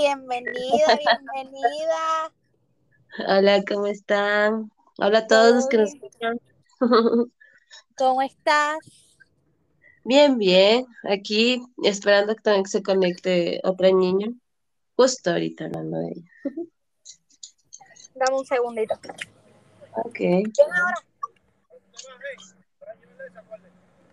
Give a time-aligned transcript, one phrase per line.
[0.00, 0.98] bienvenida,
[1.34, 2.32] bienvenida.
[3.28, 4.72] Hola, ¿cómo están?
[4.96, 6.40] Hola a todos los que nos escuchan.
[7.98, 8.78] ¿Cómo estás?
[10.04, 10.86] Bien, bien.
[11.04, 14.28] Aquí esperando que también se conecte otra niña.
[14.96, 16.30] Justo ahorita hablando de ella.
[18.14, 18.94] Dame un segundito.
[20.04, 20.18] Ok.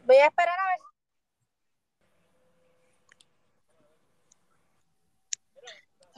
[0.06, 0.87] Voy a esperar a ver.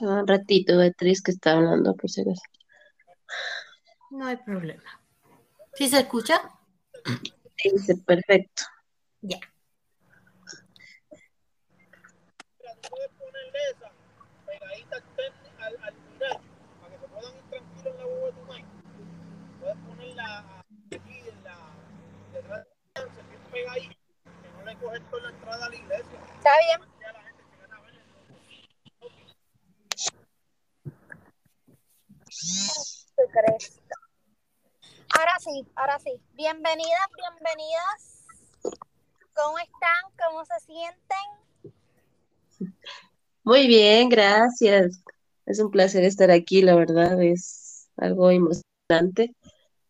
[0.00, 2.42] Un ratito, Beatriz, que está hablando, por si acaso.
[4.10, 5.00] No hay problema.
[5.74, 6.40] ¿Sí se escucha?
[7.62, 8.64] Dice, perfecto.
[9.20, 9.38] Ya.
[12.90, 13.90] puedes ponerle esa
[35.14, 36.18] Ahora sí, ahora sí.
[36.34, 38.24] Bienvenidas, bienvenidas.
[39.34, 40.10] ¿Cómo están?
[40.18, 41.18] ¿Cómo se sienten?
[43.44, 45.02] Muy bien, gracias.
[45.44, 49.34] Es un placer estar aquí, la verdad, es algo emocionante.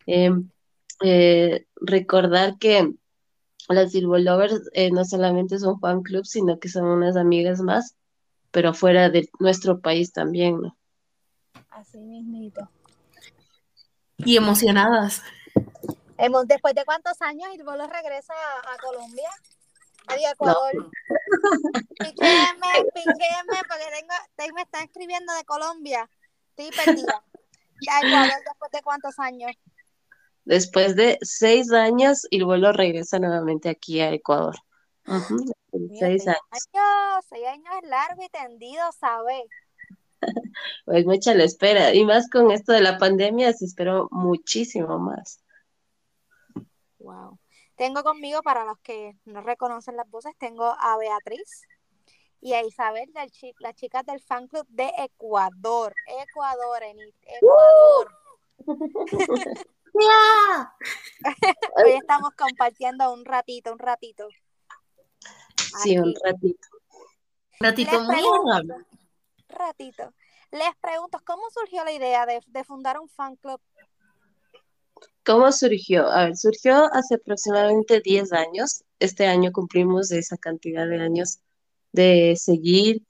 [0.05, 0.31] Eh,
[1.03, 2.91] eh, recordar que
[3.69, 7.95] las Silver Lovers eh, no solamente son fan club, sino que son unas amigas más,
[8.51, 10.75] pero fuera de nuestro país también, ¿no?
[11.81, 12.69] Así mismito.
[14.17, 15.23] Y emocionadas.
[16.19, 19.29] Hemos, después de cuántos años Irbolo regresa a, a Colombia,
[20.07, 20.91] a Ecuador.
[21.97, 26.07] Piquéme, piquéme, porque tengo, te- me están escribiendo de Colombia.
[26.55, 27.23] Estoy perdida.
[27.81, 29.51] Ya Ecuador, después de cuántos años.
[30.45, 34.55] Después de seis años, el vuelo regresa nuevamente aquí a Ecuador.
[35.07, 36.41] Seis seis años.
[36.51, 39.41] años, seis años es largo y tendido, ¿sabes?
[40.85, 41.93] Pues mucha la espera.
[41.93, 45.43] Y más con esto de la pandemia, se esperó muchísimo más.
[46.99, 47.39] Wow.
[47.75, 51.63] Tengo conmigo, para los que no reconocen las voces, tengo a Beatriz
[52.39, 55.93] y a Isabel, del chi- las chicas del fan club de Ecuador.
[56.27, 58.11] Ecuador, Enid, Ecuador.
[61.75, 64.27] Hoy estamos compartiendo un ratito, un ratito.
[65.81, 66.67] Sí, un ratito.
[67.59, 68.85] Un ratito muy agradable.
[69.49, 70.13] ratito.
[70.51, 73.59] Les pregunto, ¿cómo surgió la idea de, fundar un fan club?
[75.25, 76.09] ¿Cómo surgió?
[76.09, 78.83] A ver, surgió hace aproximadamente 10 años.
[78.99, 81.39] Este año cumplimos esa cantidad de años
[81.93, 83.03] de seguir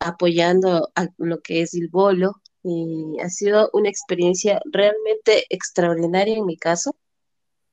[0.00, 6.44] apoyando a lo que es el bolo y ha sido una experiencia realmente extraordinaria en
[6.44, 6.96] mi caso,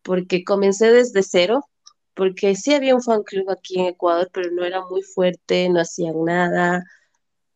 [0.03, 1.65] porque comencé desde cero,
[2.13, 5.81] porque sí había un fan club aquí en Ecuador, pero no era muy fuerte, no
[5.81, 6.83] hacían nada.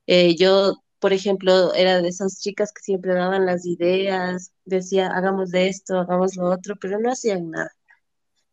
[0.07, 5.51] Eh, yo, por ejemplo, era de esas chicas que siempre daban las ideas, decía, hagamos
[5.51, 7.71] de esto, hagamos lo otro, pero no hacían nada.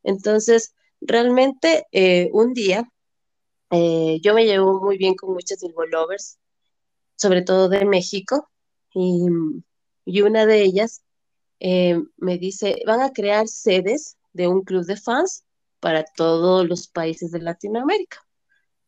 [0.02, 2.88] Entonces, realmente eh, un día
[3.70, 6.38] eh, yo me llevo muy bien con muchas Silver Lovers,
[7.16, 8.48] sobre todo de México,
[8.94, 9.26] y,
[10.22, 11.02] una de ellas
[11.60, 15.44] eh, me dice, van a crear sedes de un club de fans
[15.80, 18.18] para todos los países de Latinoamérica.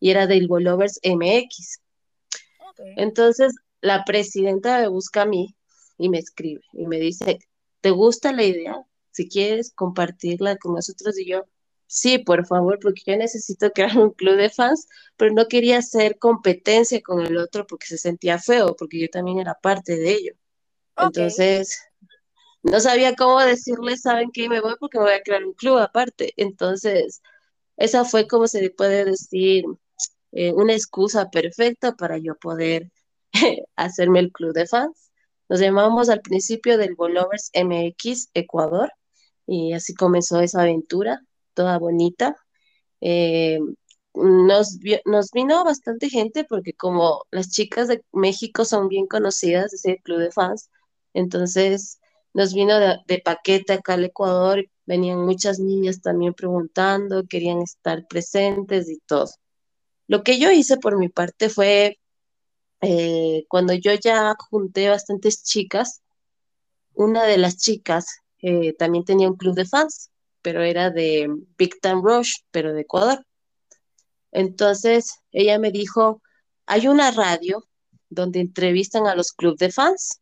[0.01, 1.81] Y era de Silver Lovers MX.
[2.97, 5.55] Entonces, la presidenta me busca a mí
[5.99, 7.39] y me escribe y me dice,
[7.81, 8.77] ¿te gusta la idea?
[9.11, 11.45] Si quieres compartirla con nosotros y yo,
[11.87, 16.19] sí, por favor, porque yo necesito crear un club de fans, pero no quería hacer
[16.19, 20.33] competencia con el otro porque se sentía feo, porque yo también era parte de ello.
[20.99, 21.79] Entonces,
[22.63, 24.49] no sabía cómo decirles, ¿saben qué?
[24.49, 26.33] Me voy porque me voy a crear un club aparte.
[26.37, 27.23] Entonces,
[27.77, 29.65] esa fue como se puede decir
[30.33, 32.91] eh, una excusa perfecta para yo poder
[33.77, 35.11] hacerme el club de fans.
[35.49, 38.91] Nos llamamos al principio del Bolovers MX Ecuador
[39.47, 41.21] y así comenzó esa aventura,
[41.55, 42.37] toda bonita.
[43.01, 43.61] Eh,
[44.15, 49.99] nos, nos vino bastante gente porque como las chicas de México son bien conocidas, ese
[50.03, 50.71] club de fans,
[51.15, 52.01] entonces
[52.35, 58.07] nos vino de, de paquete acá al Ecuador, venían muchas niñas también preguntando, querían estar
[58.07, 59.27] presentes y todo.
[60.09, 61.99] Lo que yo hice por mi parte fue,
[62.81, 66.03] eh, cuando yo ya junté bastantes chicas,
[66.95, 70.11] una de las chicas eh, también tenía un club de fans,
[70.43, 73.25] pero era de Big Time Rush, pero de Ecuador.
[74.33, 76.23] Entonces ella me dijo,
[76.67, 77.67] hay una radio
[78.09, 80.21] donde entrevistan a los clubes de fans.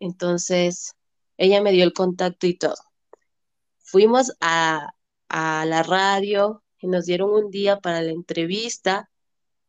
[0.00, 0.94] Entonces
[1.36, 2.76] ella me dio el contacto y todo.
[3.78, 4.94] Fuimos a,
[5.28, 9.08] a la radio y nos dieron un día para la entrevista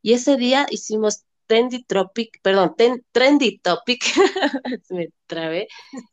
[0.01, 2.75] y ese día hicimos Trendy Tropic, perdón,
[3.12, 4.04] Trendy Topic,
[4.89, 5.68] me trabé,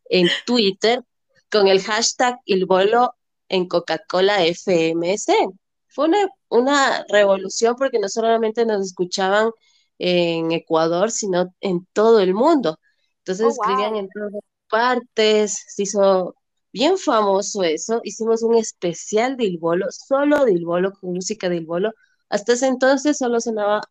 [0.08, 1.02] en Twitter
[1.50, 3.14] con el hashtag Il Bolo
[3.48, 5.26] en Coca-Cola FMS.
[5.88, 9.50] Fue una, una revolución porque no solamente nos escuchaban
[9.98, 12.78] en Ecuador, sino en todo el mundo.
[13.18, 14.32] Entonces Oh, escribían en todas
[14.68, 16.36] partes, se hizo
[16.72, 18.00] bien famoso eso.
[18.04, 21.92] Hicimos un especial de Il Bolo, solo de Il Bolo, con música de Il Bolo.
[22.28, 23.82] Hasta ese entonces solo sonaba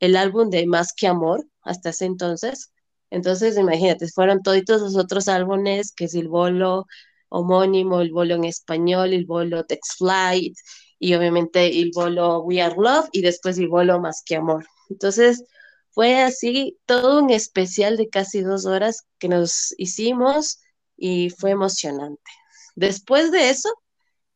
[0.00, 2.72] el álbum de Más que Amor, hasta ese entonces.
[3.10, 6.86] Entonces, imagínate, fueron todos los otros álbumes, que es El Bolo
[7.30, 10.56] homónimo, El Bolo en español, El Bolo Text Flight,
[10.98, 14.66] y obviamente El Bolo We Are Love, y después El Bolo Más que Amor.
[14.90, 15.44] Entonces,
[15.90, 20.60] fue así todo un especial de casi dos horas que nos hicimos
[20.98, 22.30] y fue emocionante.
[22.74, 23.70] Después de eso,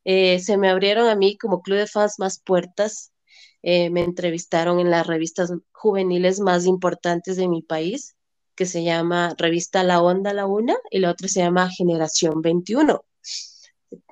[0.05, 3.12] eh, se me abrieron a mí como club de fans más puertas.
[3.62, 8.17] Eh, me entrevistaron en las revistas juveniles más importantes de mi país,
[8.55, 13.05] que se llama Revista La Onda La Una y la otra se llama Generación 21.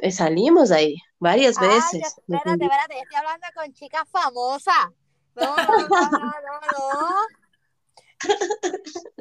[0.02, 2.14] Eh, salimos ahí varias Ay, veces.
[2.29, 4.88] espérate, espérate, estoy hablando con chicas famosas.
[5.37, 7.17] No, no, no, no, no, no.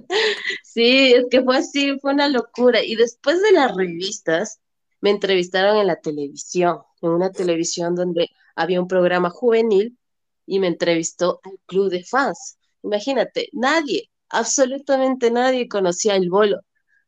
[0.64, 2.84] Sí, es que fue así, fue una locura.
[2.84, 4.60] Y después de las revistas,
[5.02, 9.98] me entrevistaron en la televisión, en una televisión donde había un programa juvenil
[10.46, 12.58] y me entrevistó al club de fans.
[12.84, 16.60] Imagínate, nadie, absolutamente nadie conocía el bolo.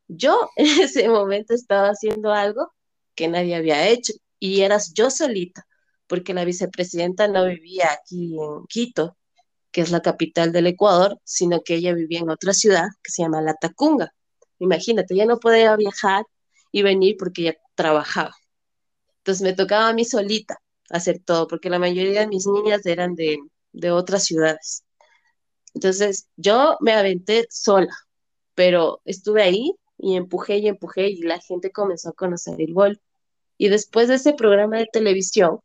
[0.07, 2.73] Yo en ese momento estaba haciendo algo
[3.15, 5.67] que nadie había hecho y eras yo solita,
[6.07, 9.17] porque la vicepresidenta no vivía aquí en Quito,
[9.71, 13.23] que es la capital del Ecuador, sino que ella vivía en otra ciudad que se
[13.23, 14.13] llama La Tacunga.
[14.59, 16.25] Imagínate, ya no podía viajar
[16.71, 18.35] y venir porque ya trabajaba.
[19.19, 20.57] Entonces me tocaba a mí solita
[20.89, 23.39] hacer todo, porque la mayoría de mis niñas eran de,
[23.91, 24.83] otras ciudades.
[25.73, 27.93] Entonces yo me aventé sola,
[28.55, 32.99] pero estuve ahí y empujé y empujé y la gente comenzó a conocer el gol.
[33.57, 35.59] Y después de ese programa de televisión,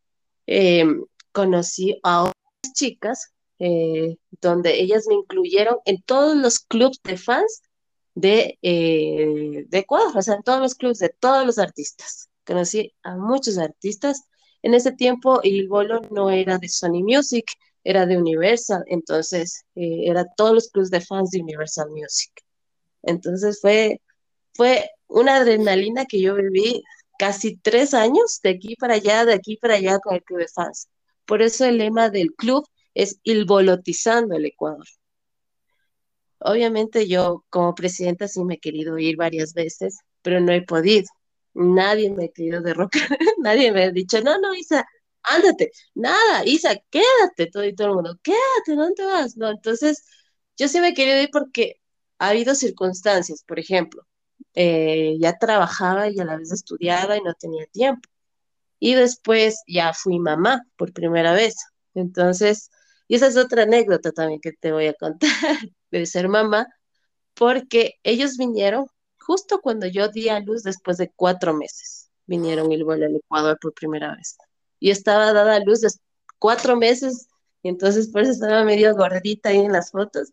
[0.47, 0.85] eh,
[1.33, 7.63] conocí a otras chicas eh, donde ellas me incluyeron en todos los clubs de fans
[8.15, 12.29] de, eh, de Ecuador, o sea, en todos los clubs de todos los artistas.
[12.47, 14.23] Conocí a muchos artistas.
[14.63, 17.47] En ese tiempo el bolo no era de Sony Music,
[17.85, 22.33] era de Universal, entonces eh, era todos los clubs de fans de Universal Music.
[23.03, 24.01] Entonces fue,
[24.55, 26.83] fue una adrenalina que yo viví
[27.19, 30.49] casi tres años de aquí para allá, de aquí para allá con el club de
[30.49, 30.89] fans.
[31.27, 34.87] Por eso el lema del club es ilbolotizando el Ecuador.
[36.41, 41.07] Obviamente yo como presidenta sí me he querido ir varias veces, pero no he podido.
[41.55, 43.09] Nadie me ha querido derrocar,
[43.39, 44.87] nadie me ha dicho, no, no, Isa,
[45.23, 49.37] ándate, nada, Isa, quédate, todo y todo el mundo, quédate, ¿dónde vas?
[49.37, 50.05] No, entonces
[50.57, 51.81] yo sí me he querido ir porque
[52.19, 54.07] ha habido circunstancias, por ejemplo,
[54.55, 58.09] eh, ya trabajaba y a la vez estudiaba y no tenía tiempo.
[58.79, 61.57] Y después ya fui mamá por primera vez.
[61.95, 62.71] Entonces,
[63.09, 65.31] y esa es otra anécdota también que te voy a contar
[65.91, 66.67] de ser mamá,
[67.35, 68.87] porque ellos vinieron
[69.19, 72.11] justo cuando yo di a luz después de cuatro meses.
[72.27, 74.37] Vinieron y vuelo al Ecuador por primera vez.
[74.81, 75.81] Y estaba dada a luz
[76.39, 77.29] cuatro meses,
[77.63, 80.31] y entonces por eso estaba medio gordita ahí en las fotos,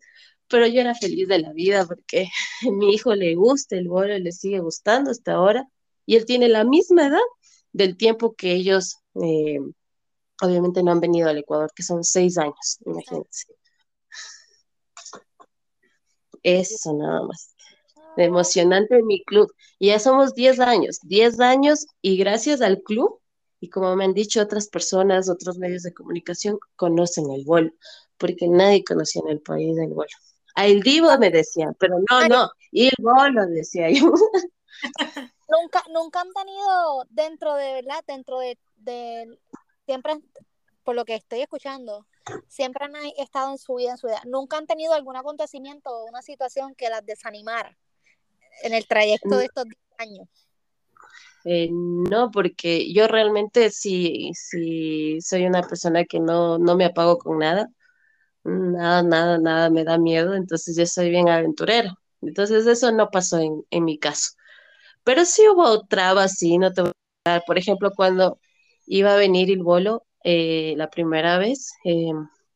[0.48, 2.28] pero yo era feliz de la vida porque
[2.66, 5.68] a mi hijo le gusta el vuelo, le sigue gustando hasta ahora,
[6.06, 7.18] y él tiene la misma edad
[7.72, 9.58] del tiempo que ellos eh,
[10.42, 13.46] obviamente no han venido al Ecuador, que son seis años, imagínense.
[16.42, 17.54] Eso nada más.
[18.16, 19.52] De emocionante en mi club.
[19.78, 23.20] Y ya somos 10 años, 10 años y gracias al club,
[23.60, 27.70] y como me han dicho otras personas, otros medios de comunicación, conocen el vuelo,
[28.18, 30.12] porque nadie conocía en el país el vuelo.
[30.54, 34.12] A El Divo me decían, pero no, no, y el vuelo decía yo.
[35.46, 38.02] Nunca, nunca han tenido dentro de, ¿verdad?
[38.06, 39.38] Dentro de, de,
[39.84, 40.14] siempre,
[40.82, 42.06] por lo que estoy escuchando,
[42.48, 44.22] siempre han estado en su vida, en su vida.
[44.26, 47.76] Nunca han tenido algún acontecimiento o una situación que las desanimara
[48.62, 50.28] en el trayecto de estos 10 años.
[51.44, 57.18] Eh, no, porque yo realmente sí, sí soy una persona que no, no me apago
[57.18, 57.68] con nada.
[58.44, 61.94] Nada, nada, nada me da miedo, entonces yo soy bien aventurera.
[62.22, 64.32] Entonces eso no pasó en, en mi caso.
[65.02, 66.92] Pero sí hubo trabas, sí, no te voy
[67.24, 67.42] a dar.
[67.46, 68.38] Por ejemplo, cuando
[68.86, 72.12] iba a venir el bolo eh, la primera vez, eh,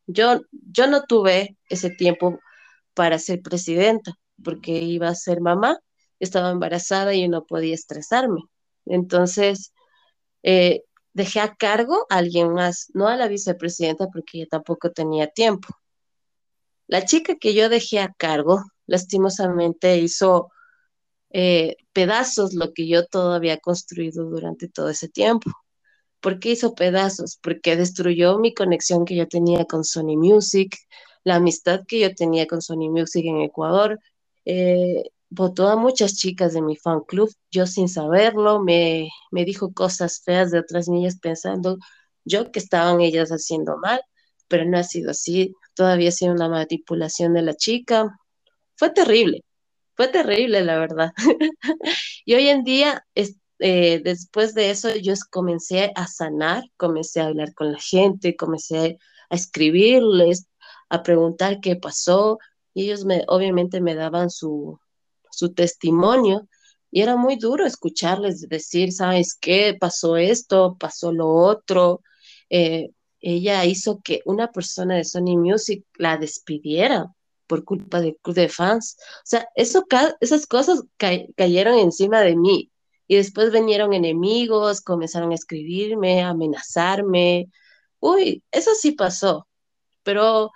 [0.06, 2.38] yo, yo no tuve ese tiempo
[2.94, 5.78] para ser presidenta, porque iba a ser mamá,
[6.18, 8.42] estaba embarazada y yo no podía estresarme.
[8.86, 9.72] Entonces,
[10.42, 10.82] eh,
[11.12, 15.68] dejé a cargo a alguien más, no a la vicepresidenta, porque ella tampoco tenía tiempo.
[16.86, 20.50] La chica que yo dejé a cargo, lastimosamente, hizo
[21.30, 25.50] eh, pedazos lo que yo todo había construido durante todo ese tiempo.
[26.20, 27.38] ¿Por qué hizo pedazos?
[27.42, 30.76] Porque destruyó mi conexión que yo tenía con Sony Music,
[31.24, 33.98] la amistad que yo tenía con Sony Music en Ecuador.
[34.44, 39.72] Eh, votó a muchas chicas de mi fan club, yo sin saberlo, me, me dijo
[39.72, 41.78] cosas feas de otras niñas pensando
[42.24, 44.00] yo que estaban ellas haciendo mal,
[44.48, 48.18] pero no ha sido así, todavía ha sido una manipulación de la chica.
[48.76, 49.44] Fue terrible,
[49.94, 51.12] fue terrible, la verdad.
[52.24, 53.04] y hoy en día,
[53.58, 58.98] eh, después de eso, yo comencé a sanar, comencé a hablar con la gente, comencé
[59.30, 60.48] a escribirles,
[60.88, 62.38] a preguntar qué pasó,
[62.74, 64.78] y ellos me, obviamente me daban su,
[65.30, 66.48] su testimonio,
[66.90, 69.76] y era muy duro escucharles decir, ¿sabes qué?
[69.78, 72.02] Pasó esto, pasó lo otro.
[72.50, 77.12] Eh, ella hizo que una persona de Sony Music la despidiera
[77.46, 78.96] por culpa del club de fans.
[79.00, 79.84] O sea, eso,
[80.20, 80.82] esas cosas
[81.36, 82.70] cayeron encima de mí.
[83.08, 87.50] Y después vinieron enemigos, comenzaron a escribirme, a amenazarme.
[88.00, 89.48] Uy, eso sí pasó.
[90.02, 90.52] Pero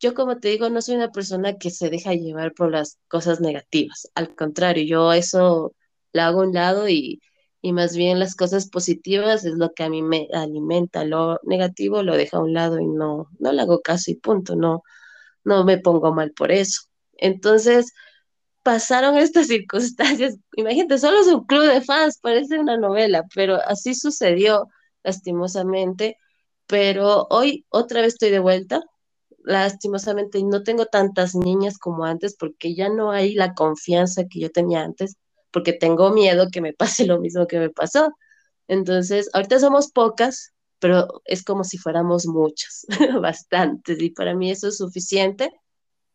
[0.00, 3.40] yo, como te digo, no soy una persona que se deja llevar por las cosas
[3.40, 4.08] negativas.
[4.14, 5.74] Al contrario, yo eso
[6.12, 7.22] lo hago a un lado y,
[7.62, 11.04] y más bien las cosas positivas es lo que a mí me alimenta.
[11.04, 14.56] Lo negativo lo dejo a un lado y no, no le hago caso y punto.
[14.56, 14.82] No,
[15.44, 16.82] no me pongo mal por eso.
[17.18, 17.92] Entonces,
[18.62, 20.36] pasaron estas circunstancias.
[20.56, 24.68] Imagínate, solo es un club de fans, parece una novela, pero así sucedió
[25.02, 26.16] lastimosamente.
[26.66, 28.82] Pero hoy otra vez estoy de vuelta.
[29.44, 34.50] Lastimosamente no tengo tantas niñas como antes porque ya no hay la confianza que yo
[34.52, 35.16] tenía antes,
[35.50, 38.12] porque tengo miedo que me pase lo mismo que me pasó.
[38.68, 42.86] Entonces, ahorita somos pocas, pero es como si fuéramos muchas,
[43.20, 45.50] bastantes, y para mí eso es suficiente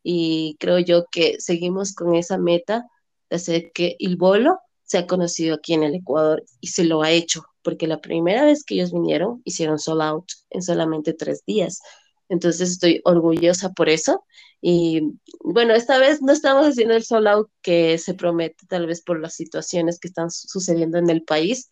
[0.10, 2.88] y creo yo que seguimos con esa meta
[3.30, 7.12] de hacer que el bolo sea conocido aquí en el Ecuador y se lo ha
[7.12, 11.82] hecho, porque la primera vez que ellos vinieron hicieron sold out en solamente tres días.
[12.30, 14.24] Entonces estoy orgullosa por eso.
[14.62, 15.02] Y
[15.42, 19.20] bueno, esta vez no estamos haciendo el sold out que se promete, tal vez por
[19.20, 21.70] las situaciones que están sucediendo en el país,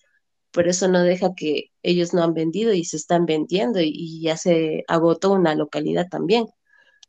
[0.51, 4.36] por eso no deja que ellos no han vendido y se están vendiendo y, ya
[4.36, 6.48] se agotó una localidad también.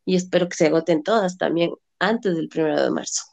[0.06, 3.24] Y espero que se agoten todas también antes del primero de marzo.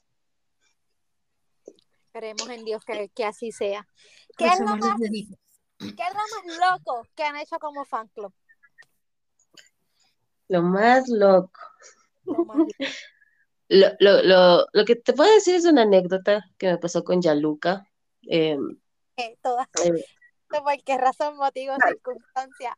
[2.07, 3.87] Esperemos en Dios que, así sea.
[4.37, 5.07] ¿Qué es, lo más, ¿Qué
[5.79, 8.33] es lo más loco que han hecho como fan club?
[10.49, 11.59] Lo más loco.
[12.25, 12.35] Lo,
[13.99, 17.87] lo, lo, lo, que te puedo decir es una anécdota que me pasó con Yaluca.
[18.27, 18.57] Eh,
[19.17, 19.67] eh, todas.
[20.47, 22.77] ¿Por qué razón, motivo, circunstancia?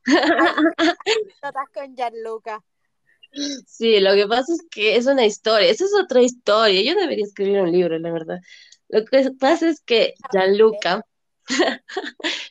[1.42, 2.64] Todas con Gianluca.
[3.68, 6.82] Sí, lo que pasa es que es una historia, esa es otra historia.
[6.82, 8.40] Yo debería escribir un libro, la verdad.
[8.90, 11.06] Lo que pasa es que Gianluca,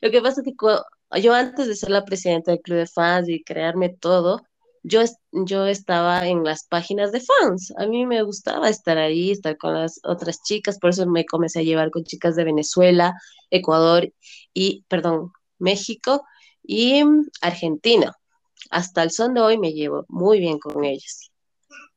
[0.03, 3.29] lo que pasa es que yo antes de ser la presidenta del club de fans
[3.29, 4.43] y crearme todo,
[4.83, 5.01] yo,
[5.33, 7.73] yo estaba en las páginas de fans.
[7.79, 11.61] A mí me gustaba estar ahí, estar con las otras chicas, por eso me comencé
[11.61, 13.15] a llevar con chicas de Venezuela,
[13.51, 14.13] Ecuador
[14.53, 16.25] y, perdón, México
[16.63, 17.03] y
[17.41, 18.15] Argentina.
[18.71, 21.31] Hasta el son de hoy me llevo muy bien con ellas.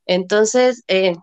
[0.06, 1.14] Entonces, eh,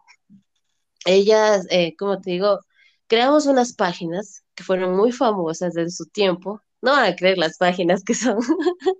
[1.05, 2.59] ellas, eh, como te digo,
[3.07, 6.61] creamos unas páginas que fueron muy famosas en su tiempo.
[6.81, 8.37] No van a creer las páginas que son.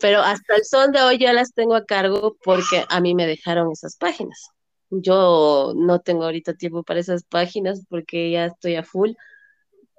[0.00, 3.26] Pero hasta el son de hoy ya las tengo a cargo porque a mí me
[3.26, 4.48] dejaron esas páginas.
[4.90, 9.12] Yo no tengo ahorita tiempo para esas páginas porque ya estoy a full,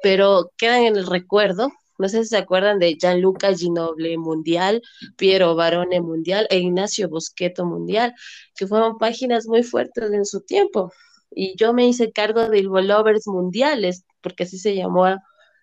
[0.02, 1.72] pero quedan en el recuerdo.
[1.98, 4.82] No sé si se acuerdan de Gianluca Ginoble Mundial,
[5.16, 8.14] Piero Barone Mundial e Ignacio Bosqueto Mundial,
[8.56, 10.92] que fueron páginas muy fuertes en su tiempo.
[11.32, 15.06] Y yo me hice cargo de Lovers Mundiales, porque así se llamó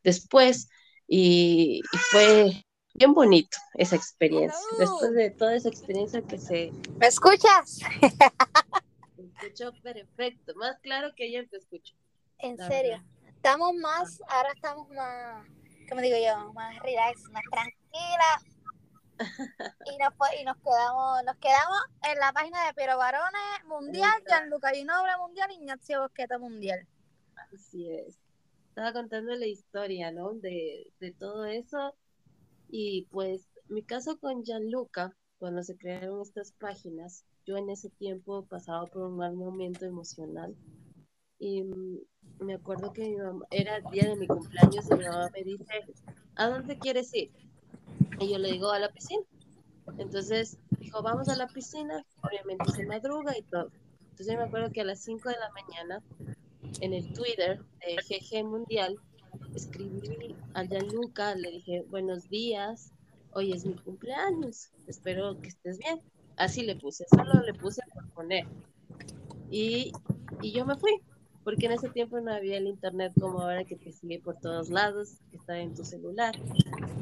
[0.04, 0.68] después,
[1.06, 4.58] y fue bien bonito esa experiencia.
[4.78, 6.72] Después de toda esa experiencia que se...
[6.98, 7.80] ¿Me escuchas?
[9.16, 11.94] Me escucho perfecto, más claro que ayer te escucho.
[12.38, 15.46] En serio, estamos más, ahora estamos más,
[15.92, 16.54] ¿cómo digo yo?
[16.54, 18.30] Más relax, más tranquila.
[19.84, 21.78] y, nos, y nos quedamos nos quedamos
[22.10, 26.88] en la página de Piero Barones Mundial, Gianluca Ginoble Mundial Ignacio Bosqueta Mundial.
[27.52, 28.18] Así es.
[28.70, 30.32] Estaba contando la historia, ¿no?
[30.32, 31.94] De, de todo eso
[32.70, 38.46] y pues mi caso con Gianluca, cuando se crearon estas páginas, yo en ese tiempo
[38.46, 40.56] pasaba por un mal momento emocional
[41.42, 41.64] y
[42.38, 45.42] me acuerdo que mi mamá, era el día de mi cumpleaños y mi mamá me
[45.42, 45.64] dice,
[46.36, 47.32] ¿a dónde quieres ir?
[48.20, 49.24] Y yo le digo, a la piscina.
[49.98, 53.72] Entonces dijo, vamos a la piscina, obviamente se madruga y todo.
[54.10, 56.02] Entonces me acuerdo que a las 5 de la mañana,
[56.80, 58.96] en el Twitter de GG Mundial,
[59.56, 62.92] escribí a Gianluca, le dije, buenos días,
[63.32, 66.00] hoy es mi cumpleaños, espero que estés bien.
[66.36, 68.46] Así le puse, solo le puse por poner.
[69.50, 69.92] Y,
[70.40, 71.02] y yo me fui,
[71.44, 74.70] porque en ese tiempo no había el internet como ahora que te sigue por todos
[74.70, 76.34] lados, que está en tu celular.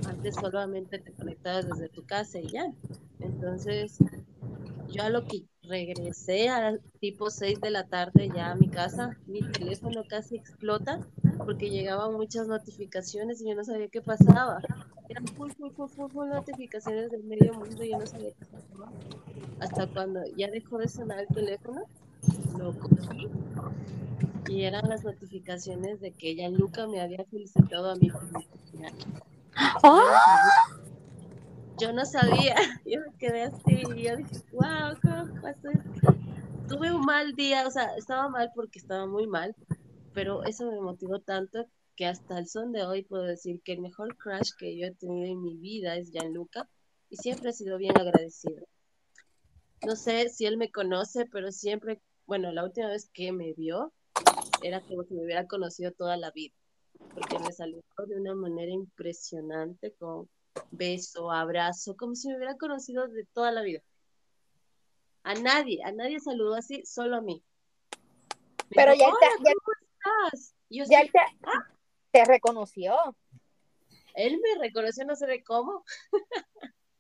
[0.06, 2.73] Antes solamente te conectabas desde tu casa y ya.
[3.20, 3.99] Entonces,
[4.88, 9.16] yo a lo que regresé a tipo 6 de la tarde ya a mi casa,
[9.26, 11.00] mi teléfono casi explota
[11.44, 14.61] porque llegaban muchas notificaciones y yo no sabía qué pasaba.
[15.09, 18.47] Eran full, full, full, full, full notificaciones del medio mundo y yo no sabía qué
[18.47, 18.92] pasaba.
[19.61, 21.82] Hasta cuando ya dejó de sonar el teléfono,
[22.59, 22.73] lo
[24.50, 29.07] y eran las notificaciones de que Gianluca me había felicitado a cumpleaños.
[29.54, 30.80] ¡Ah!
[31.78, 36.14] Yo no sabía, yo me quedé así, y yo dije, wow, ¿cómo pasó esto?
[36.69, 39.54] Tuve un mal día, o sea, estaba mal porque estaba muy mal,
[40.14, 43.80] pero eso me motivó tanto que hasta el son de hoy puedo decir que el
[43.80, 46.69] mejor crush que yo he tenido en mi vida es Gianluca
[47.09, 48.66] y siempre he sido bien agradecido.
[49.87, 53.92] No sé si él me conoce, pero siempre, bueno, la última vez que me vio
[54.62, 56.55] era como si me hubiera conocido toda la vida,
[57.14, 60.29] porque me saludó de una manera impresionante, con
[60.71, 63.81] beso, abrazo, como si me hubiera conocido de toda la vida.
[65.23, 67.43] A nadie, a nadie saludó así, solo a mí.
[68.71, 69.76] Me Pero dijo, ya te- "Hola, ya- ¿cómo
[70.31, 70.55] estás?
[70.71, 71.21] Yo Ya te,
[72.12, 72.95] te reconoció.
[74.14, 75.85] él me reconoció, no sé de cómo,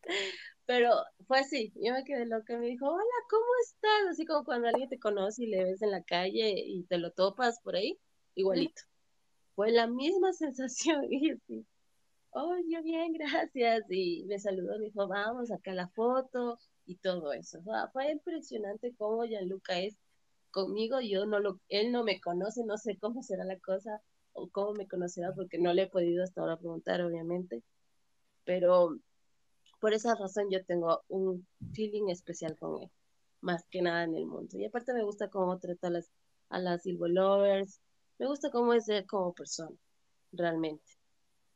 [0.66, 0.92] pero
[1.26, 4.10] fue así, yo me quedé loca, me dijo, hola, ¿cómo estás?
[4.10, 7.10] Así como cuando alguien te conoce y le ves en la calle y te lo
[7.12, 7.98] topas por ahí,
[8.34, 8.82] igualito.
[9.54, 11.66] Fue la misma sensación, y así,
[12.30, 16.58] oh, yo bien, gracias, y me saludó, me dijo, vamos, acá la foto,
[16.90, 17.58] y todo eso.
[17.60, 19.96] O sea, fue impresionante cómo Gianluca es
[20.50, 24.02] conmigo, yo no lo, él no me conoce, no sé cómo será la cosa,
[24.32, 27.62] o cómo me conocerá, porque no le he podido hasta ahora preguntar, obviamente,
[28.44, 28.98] pero
[29.80, 32.90] por esa razón yo tengo un feeling especial con él,
[33.40, 34.58] más que nada en el mundo.
[34.58, 36.10] Y aparte me gusta cómo trata a las,
[36.50, 37.80] a las Silver Lovers,
[38.18, 39.76] me gusta cómo es él como persona,
[40.32, 40.84] realmente.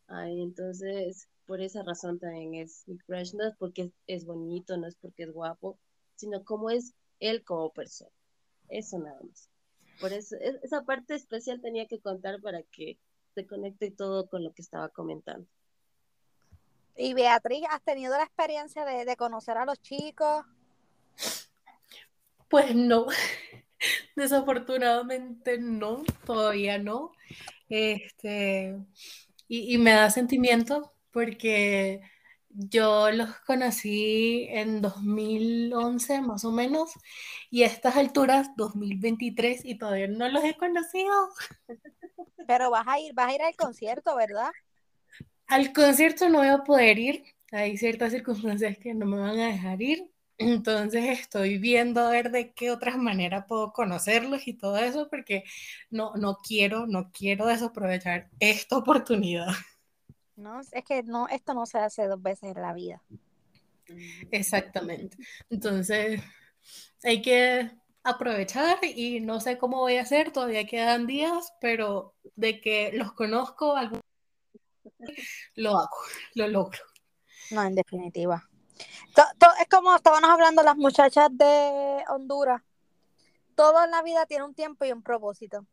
[0.06, 4.86] Ay, entonces, por esa razón también es mi crush, no es porque es, bonito, no
[4.86, 5.78] es porque es guapo,
[6.16, 8.10] sino cómo es él como persona.
[8.68, 9.48] Eso nada más.
[10.00, 12.98] Por eso, es- esa parte especial tenía que contar para que
[13.34, 15.46] se conecte todo con lo que estaba comentando.
[16.96, 20.44] Y Beatriz, ¿has tenido la experiencia de, de conocer a los chicos?
[22.48, 23.06] Pues no,
[24.16, 27.12] desafortunadamente no, todavía no.
[27.68, 28.76] Este,
[29.48, 32.00] y, y me da sentimiento porque
[32.50, 36.92] yo los conocí en 2011 más o menos
[37.50, 41.12] y a estas alturas 2023 y todavía no los he conocido.
[42.46, 44.50] Pero vas a ir, vas a ir al concierto, ¿verdad?
[45.46, 49.48] Al concierto no voy a poder ir, hay ciertas circunstancias que no me van a
[49.48, 54.78] dejar ir, entonces estoy viendo a ver de qué otras maneras puedo conocerlos y todo
[54.78, 55.44] eso, porque
[55.90, 59.48] no, no quiero, no quiero desaprovechar esta oportunidad.
[60.36, 63.02] No, es que no, esto no se hace dos veces en la vida.
[64.30, 65.16] Exactamente.
[65.50, 66.20] Entonces
[67.02, 67.70] hay que
[68.02, 73.12] aprovechar y no sé cómo voy a hacer, todavía quedan días, pero de que los
[73.12, 74.00] conozco, algún-
[75.54, 75.96] lo hago,
[76.34, 76.80] lo logro.
[77.50, 78.48] No, en definitiva.
[79.14, 82.62] To- to- es como estábamos hablando las muchachas de Honduras.
[83.54, 85.66] Todo en la vida tiene un tiempo y un propósito.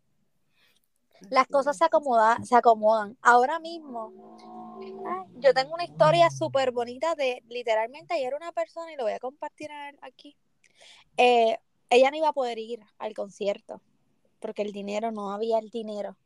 [1.30, 3.18] Las cosas se acomodan, se acomodan.
[3.22, 4.38] Ahora mismo,
[5.36, 9.20] yo tengo una historia súper bonita de literalmente ayer una persona, y lo voy a
[9.20, 9.70] compartir
[10.02, 10.36] aquí.
[11.18, 13.82] eh, ella no iba a poder ir al concierto
[14.40, 16.18] porque el dinero, no había el dinero.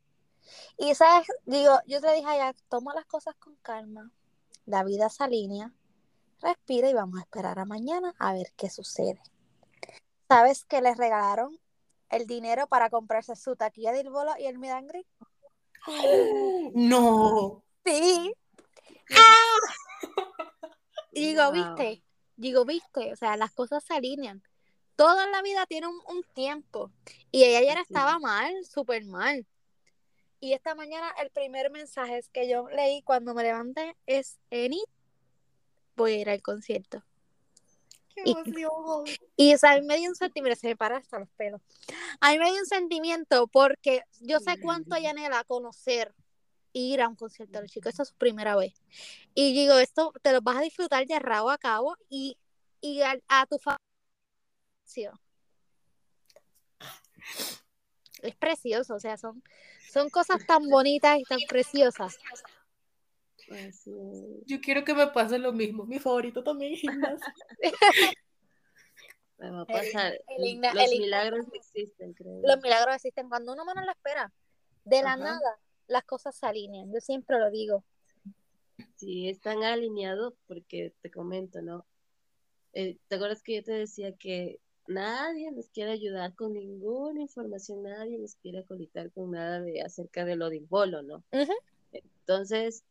[0.76, 4.10] Y sabes, digo, yo te dije a ella, toma las cosas con calma,
[4.64, 5.72] la vida se alinea,
[6.40, 9.20] respira y vamos a esperar a mañana a ver qué sucede.
[10.28, 11.58] ¿Sabes que les regalaron
[12.10, 15.06] el dinero para comprarse su taquilla del bolo y el midangri?
[16.74, 17.62] No.
[17.84, 18.34] Sí.
[21.12, 22.02] Y digo, viste,
[22.36, 24.42] digo, viste, o sea, las cosas se alinean.
[24.96, 26.90] Todo en la vida tiene un, un tiempo.
[27.30, 29.46] Y ella ayer estaba mal, súper mal.
[30.40, 34.82] Y esta mañana el primer mensaje que yo leí cuando me levanté es, Eni,
[35.96, 37.02] voy a ir al concierto.
[38.14, 39.04] Qué Y- emoción.
[39.36, 41.60] Y o sea, a mí me dio un sentimiento, se me para hasta los pelos.
[42.20, 46.14] A mí me dio un sentimiento porque yo sé cuánto ella anhela conocer
[46.72, 47.90] ir a un concierto de los chicos.
[47.90, 48.74] Esta es su primera vez.
[49.34, 52.36] Y digo, esto te lo vas a disfrutar de rabo a cabo y,
[52.82, 55.18] y a, a tu familia.
[58.22, 59.42] Es precioso, o sea, son,
[59.90, 62.18] son cosas tan bonitas y tan preciosas.
[63.50, 64.46] Así es.
[64.46, 65.84] Yo quiero que me pase lo mismo.
[65.84, 67.34] Mi favorito también es gimnasia.
[69.38, 70.12] Me va a El- pasar.
[70.28, 72.40] el igna- Los milagros existen, creo.
[72.42, 74.32] Los milagros existen cuando uno menos lo espera.
[74.84, 75.24] De la Ajá.
[75.24, 76.90] nada, las cosas se alinean.
[76.92, 77.84] Yo siempre lo digo.
[78.96, 81.86] Sí, están alineados porque te comento, ¿no?
[82.72, 87.82] Eh, ¿te acuerdas que yo te decía que nadie nos quiere ayudar con ninguna información,
[87.82, 91.24] nadie nos quiere acolitar con nada de acerca de lo del bolo, ¿no?
[91.32, 91.52] Ujú.
[91.92, 92.84] Entonces,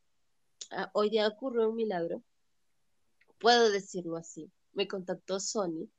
[0.71, 2.21] ah, hoy día ocurrió un milagro,
[3.39, 4.51] puedo decirlo así.
[4.73, 5.89] Me contactó Sony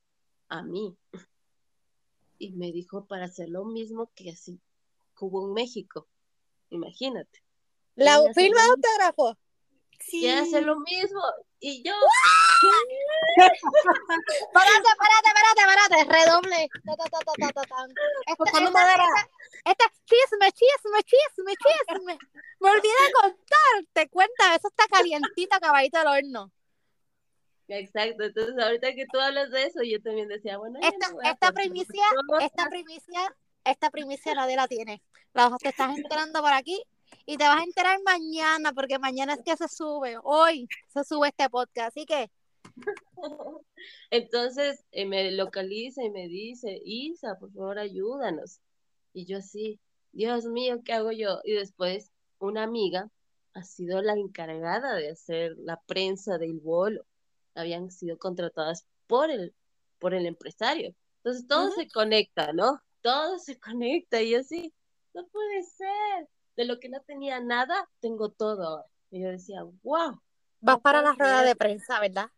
[0.49, 0.97] a mí
[2.39, 4.61] y me dijo para hacer lo mismo que así
[5.21, 6.07] hubo en México.
[6.71, 7.43] Imagínate.
[7.95, 9.39] La firma autógrafo.
[10.01, 10.21] Sí.
[10.21, 11.21] quiere hacer lo mismo.
[11.59, 11.95] Y yo,
[13.37, 15.99] Espérate, espérate, espérate, espérate.
[16.13, 16.69] Redoble.
[16.85, 17.89] Ta, ta, ta, ta, ta, ta, tan.
[18.37, 19.05] Tocando este- madera.
[19.65, 22.19] Este chisme, chisme, chisme, chisme.
[22.61, 24.09] Me olvidé de contarte.
[24.11, 26.53] Cuenta, eso está calientito, caballito del horno.
[27.69, 31.51] Exacto, entonces ahorita que tú hablas de eso, yo también decía, bueno, Esta, no esta
[31.51, 32.05] primicia,
[32.41, 35.03] esta primicia, esta primicia nadie la tiene.
[35.33, 36.81] La te estás enterando por aquí
[37.25, 40.17] y te vas a enterar mañana, porque mañana es que se sube.
[40.23, 41.97] Hoy se sube este podcast.
[41.97, 42.31] Así que,
[44.11, 48.61] Entonces eh, me localiza y me dice, Isa, por favor, ayúdanos.
[49.13, 49.81] Y yo así,
[50.13, 51.41] Dios mío, ¿qué hago yo?
[51.45, 53.11] Y después una amiga
[53.55, 57.07] ha sido la encargada de hacer la prensa del bolo.
[57.55, 59.55] Habían sido contratadas por el,
[59.99, 60.95] por el empresario.
[61.19, 62.83] Entonces todo se conecta, ¿no?
[63.01, 64.73] Todo se conecta y yo así,
[65.15, 66.29] no puede ser.
[66.57, 68.87] De lo que no tenía nada, tengo todo.
[69.11, 70.21] Y yo decía, wow.
[70.61, 72.31] vas para la rueda de prensa, ¿verdad?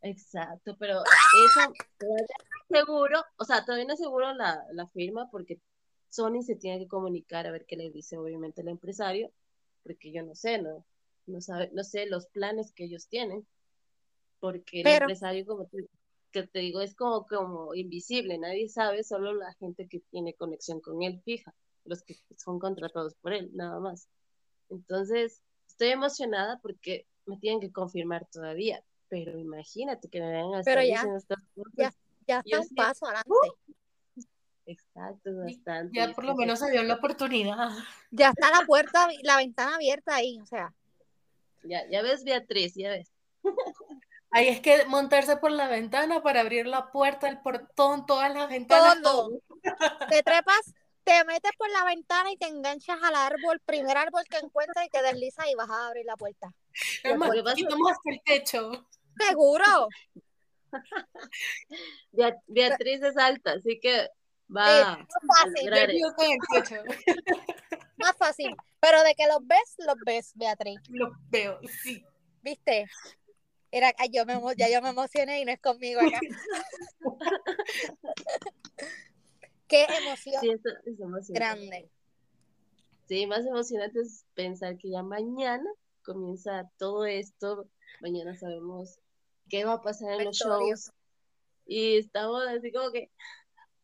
[0.00, 1.72] Exacto, pero eso
[2.68, 5.60] seguro, o sea, todavía no es seguro la, la firma porque
[6.08, 9.32] Sony se tiene que comunicar a ver qué le dice obviamente el empresario,
[9.82, 10.84] porque yo no sé, no,
[11.26, 13.46] no sabe, no sé los planes que ellos tienen,
[14.40, 15.88] porque el empresario, como te,
[16.30, 20.80] que te digo, es como, como invisible, nadie sabe, solo la gente que tiene conexión
[20.80, 21.54] con él fija,
[21.88, 24.08] los que son contratados por él, nada más.
[24.70, 30.62] Entonces, estoy emocionada porque me tienen que confirmar todavía, pero imagínate que me vengan a
[30.64, 31.72] Pero ya- diciendo estas cosas.
[31.76, 31.92] ya.
[32.26, 32.74] Ya Yo está un sí.
[32.74, 33.32] paso adelante.
[34.66, 35.98] Exacto, bastante.
[35.98, 37.70] Ya por lo menos se dio la oportunidad.
[38.10, 40.38] Ya está la puerta, la ventana abierta ahí.
[40.42, 40.74] O sea,
[41.62, 43.10] Ya, ya ves, Beatriz, ya ves.
[44.30, 48.50] Ahí es que montarse por la ventana para abrir la puerta, el portón, todas las
[48.50, 49.00] ventanas.
[49.02, 49.30] todo.
[50.10, 50.74] Te trepas,
[51.08, 54.90] te metes por la ventana y te enganchas al árbol, primer árbol que encuentras y
[54.90, 56.52] te deslizas y vas a abrir la puerta.
[57.02, 58.86] Es más, hasta el techo.
[59.18, 59.88] Seguro.
[62.12, 65.06] Bea- Beatriz es alta, así que Sí, va más
[65.38, 66.82] fácil, lograr Yo con el techo.
[67.96, 68.54] más fácil.
[68.80, 70.78] Pero de que los ves, los ves, Beatriz.
[70.90, 72.04] Lo veo, sí.
[72.42, 72.84] ¿Viste?
[73.70, 76.20] Era, ay, yo me, ya yo me emocioné y no es conmigo acá.
[79.68, 81.32] Qué emoción Sí, eso es emocionante.
[81.32, 81.90] grande.
[83.08, 85.70] Sí, más emocionante es pensar que ya mañana
[86.02, 87.68] comienza todo esto.
[88.00, 88.98] Mañana sabemos
[89.48, 90.90] qué va a pasar en los shows.
[91.66, 93.10] Y estamos así como que.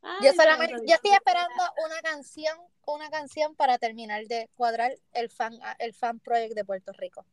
[0.02, 5.30] ay, Yo solamente, yo estoy esperando una canción, una canción para terminar de cuadrar el
[5.30, 7.24] fan, el fan project de Puerto Rico.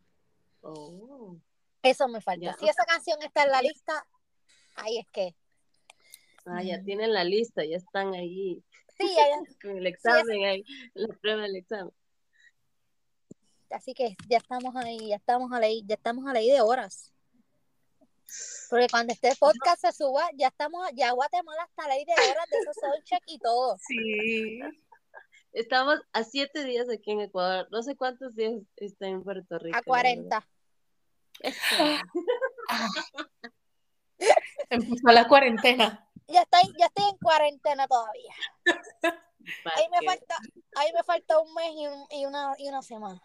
[0.61, 1.35] Oh,
[1.83, 2.45] Eso me falta.
[2.45, 2.53] Ya.
[2.53, 4.05] Si esa canción está en la lista,
[4.75, 5.35] ahí es que.
[6.47, 8.63] Ah, ya tienen la lista, ya están ahí
[8.97, 9.25] Sí, ya-
[9.61, 11.93] con el examen, ahí, la prueba del examen.
[13.69, 17.11] así que ya estamos ahí, ya estamos a ley, ya estamos a ley de horas.
[18.69, 22.49] Porque cuando este podcast se suba, ya estamos, ya Guatemala está a ley de horas
[22.49, 23.77] de esos soundcheck y todo.
[23.85, 24.59] Sí.
[25.51, 27.67] Estamos a siete días aquí en Ecuador.
[27.71, 29.75] No sé cuántos días está en Puerto Rico.
[29.75, 30.47] A la 40.
[31.43, 32.01] verdad.
[34.69, 36.07] Empezó la cuarentena.
[36.31, 38.33] Ya estoy, ya estoy en cuarentena todavía.
[39.75, 40.37] Ahí me que- falta,
[40.75, 43.19] ahí me falta un mes y, un- y una, y una semana.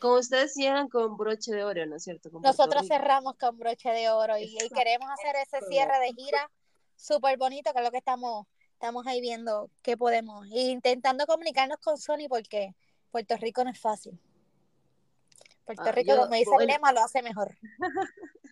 [0.00, 2.30] Como ustedes cierran con broche de oro, ¿no es cierto?
[2.30, 6.48] Con Nosotros cerramos con broche de oro y, queremos hacer ese cierre de gira
[6.96, 10.46] súper bonito, que es lo que estamos, estamos ahí viendo qué podemos.
[10.52, 12.74] E intentando comunicarnos con Sony porque
[13.10, 14.18] Puerto Rico no es fácil.
[15.64, 17.58] Puerto Ah, Rico, yo- como dice el lema, lo hace mejor.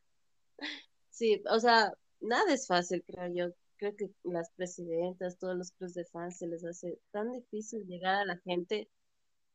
[1.11, 3.55] Sí, o sea, nada es fácil, creo yo.
[3.77, 8.15] Creo que las presidentas, todos los clubes de fans se les hace tan difícil llegar
[8.15, 8.89] a la gente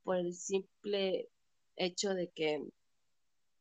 [0.04, 1.30] por el simple
[1.78, 2.68] hecho de que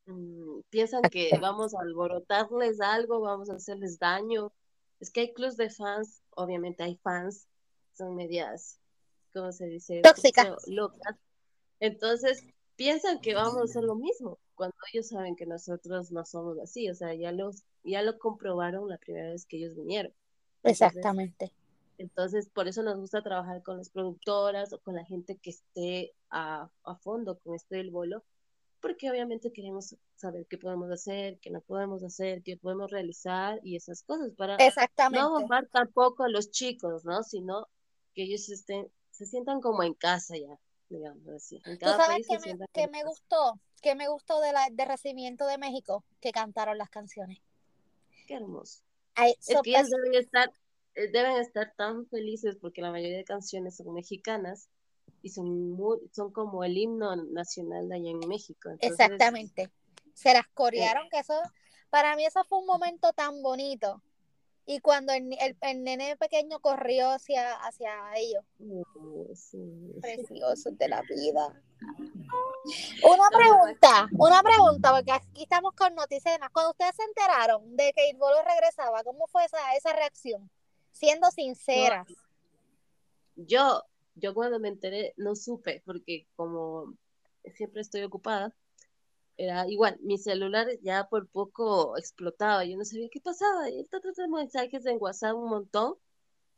[0.07, 4.51] mm, piensan que vamos a alborotarles algo, vamos a hacerles daño.
[4.99, 7.47] Es que hay clubs de fans, obviamente hay fans,
[7.93, 8.79] son medias,
[9.33, 10.01] ¿cómo se dice?
[10.01, 10.67] Tóxicas.
[10.67, 11.15] Locas.
[11.79, 12.43] Entonces,
[12.75, 16.89] piensan que vamos a hacer lo mismo, cuando ellos saben que nosotros no somos así,
[16.89, 20.13] o sea, ya, los, ya lo comprobaron la primera vez que ellos vinieron.
[20.63, 21.53] Entonces, Exactamente.
[21.97, 26.13] entonces, por eso nos gusta trabajar con las productoras o con la gente que esté
[26.29, 28.23] a, a fondo con esto del bolo,
[28.81, 33.75] porque obviamente queremos saber qué podemos hacer, qué no podemos hacer, qué podemos realizar y
[33.75, 35.19] esas cosas para Exactamente.
[35.19, 37.23] no bombar tampoco a los chicos, ¿no?
[37.23, 37.67] Sino
[38.13, 41.61] que ellos estén, se sientan como en casa ya, digamos así.
[41.65, 44.85] En Tú sabes país que me, que me gustó, que me gustó de la, de
[44.85, 47.39] recibimiento de México, que cantaron las canciones.
[48.27, 48.81] Qué hermoso.
[49.15, 50.51] Ay, Es que ellas deben estar,
[50.95, 54.69] eh, deben estar tan felices porque la mayoría de canciones son mexicanas
[55.23, 58.69] y son muy, son como el himno nacional de allá en México.
[58.69, 59.71] Entonces, exactamente.
[60.13, 60.33] Se Eh.
[60.33, 61.33] las corearon, que eso,
[61.89, 64.01] para mí eso fue un momento tan bonito.
[64.65, 68.43] Y cuando el, el, el nene pequeño corrió hacia, hacia ellos,
[69.33, 69.57] sí.
[70.01, 71.63] preciosos de la vida.
[73.03, 76.37] Una pregunta, una pregunta, porque aquí estamos con noticias.
[76.51, 80.49] Cuando ustedes se enteraron de que el bolo regresaba, ¿cómo fue esa, esa reacción?
[80.91, 82.07] Siendo sinceras.
[83.35, 83.83] Yo,
[84.15, 86.93] yo cuando me enteré no supe porque como
[87.55, 88.53] siempre estoy ocupada,
[89.37, 93.87] era igual, mi celular ya por poco explotaba, yo no sabía qué pasaba, y
[94.29, 95.95] mensajes en WhatsApp un montón,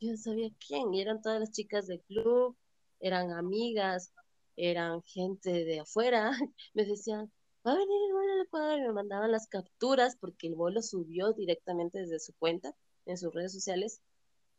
[0.00, 2.56] yo no sabía quién, y eran todas las chicas del club,
[3.00, 4.12] eran amigas,
[4.60, 6.30] eran gente de afuera,
[6.74, 7.32] me decían,
[7.66, 10.82] va a venir el vuelo al Ecuador, y me mandaban las capturas porque el vuelo
[10.82, 12.74] subió directamente desde su cuenta
[13.06, 14.00] en sus redes sociales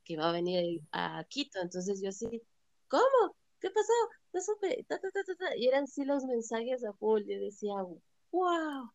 [0.04, 2.42] que va a venir a Quito, entonces yo así,
[2.88, 3.36] ¿cómo?
[3.60, 3.94] ¿Qué pasó?
[4.34, 7.76] No supe, ta, ta, ta, y eran sí los mensajes a full, yo decía,
[8.32, 8.92] wow,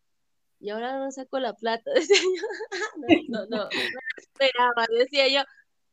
[0.59, 2.49] y ahora no saco la plata, decía yo,
[3.29, 5.47] no, no, no, no esperaba, decía yo,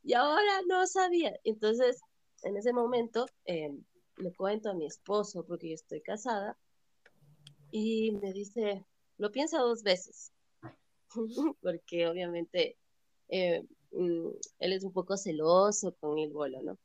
[0.03, 2.01] y ahora no sabía, entonces
[2.43, 3.69] en ese momento eh,
[4.17, 6.57] le cuento a mi esposo, porque yo estoy casada,
[7.71, 8.85] y me dice,
[9.17, 10.31] lo piensa dos veces,
[11.61, 12.77] porque obviamente
[13.29, 16.77] eh, mm, él es un poco celoso con el bolo, ¿no?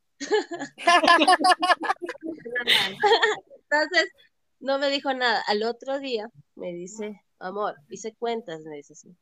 [3.69, 4.11] Entonces,
[4.59, 5.43] no me dijo nada.
[5.47, 9.15] Al otro día me dice, amor, hice cuentas, me dice así.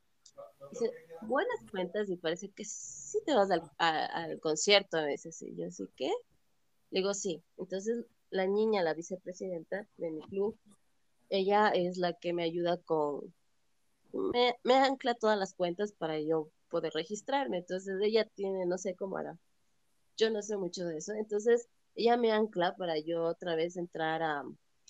[0.71, 0.91] Dice,
[1.21, 5.53] buenas cuentas y parece que sí te vas al, al concierto, me dice así.
[5.55, 6.11] Yo así, ¿qué?
[6.91, 7.43] Le digo, sí.
[7.57, 10.57] Entonces, la niña, la vicepresidenta de mi club,
[11.29, 13.33] ella es la que me ayuda con,
[14.13, 17.57] me, me ancla todas las cuentas para yo poder registrarme.
[17.59, 19.37] Entonces, ella tiene, no sé cómo hará.
[20.17, 21.13] Yo no sé mucho de eso.
[21.13, 24.43] Entonces, ella me ancla para yo otra vez entrar a,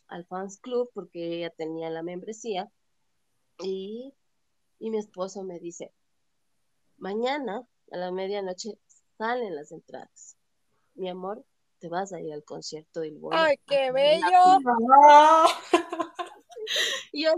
[0.07, 2.69] al fans club porque ella tenía la membresía.
[3.63, 4.13] Y,
[4.79, 5.91] y mi esposo me dice,
[6.97, 8.77] mañana a la medianoche
[9.17, 10.37] salen las entradas.
[10.93, 11.43] Mi amor,
[11.79, 13.37] te vas a ir al concierto del bolo.
[13.37, 14.59] ¡Ay, qué bello!
[17.13, 17.33] Yo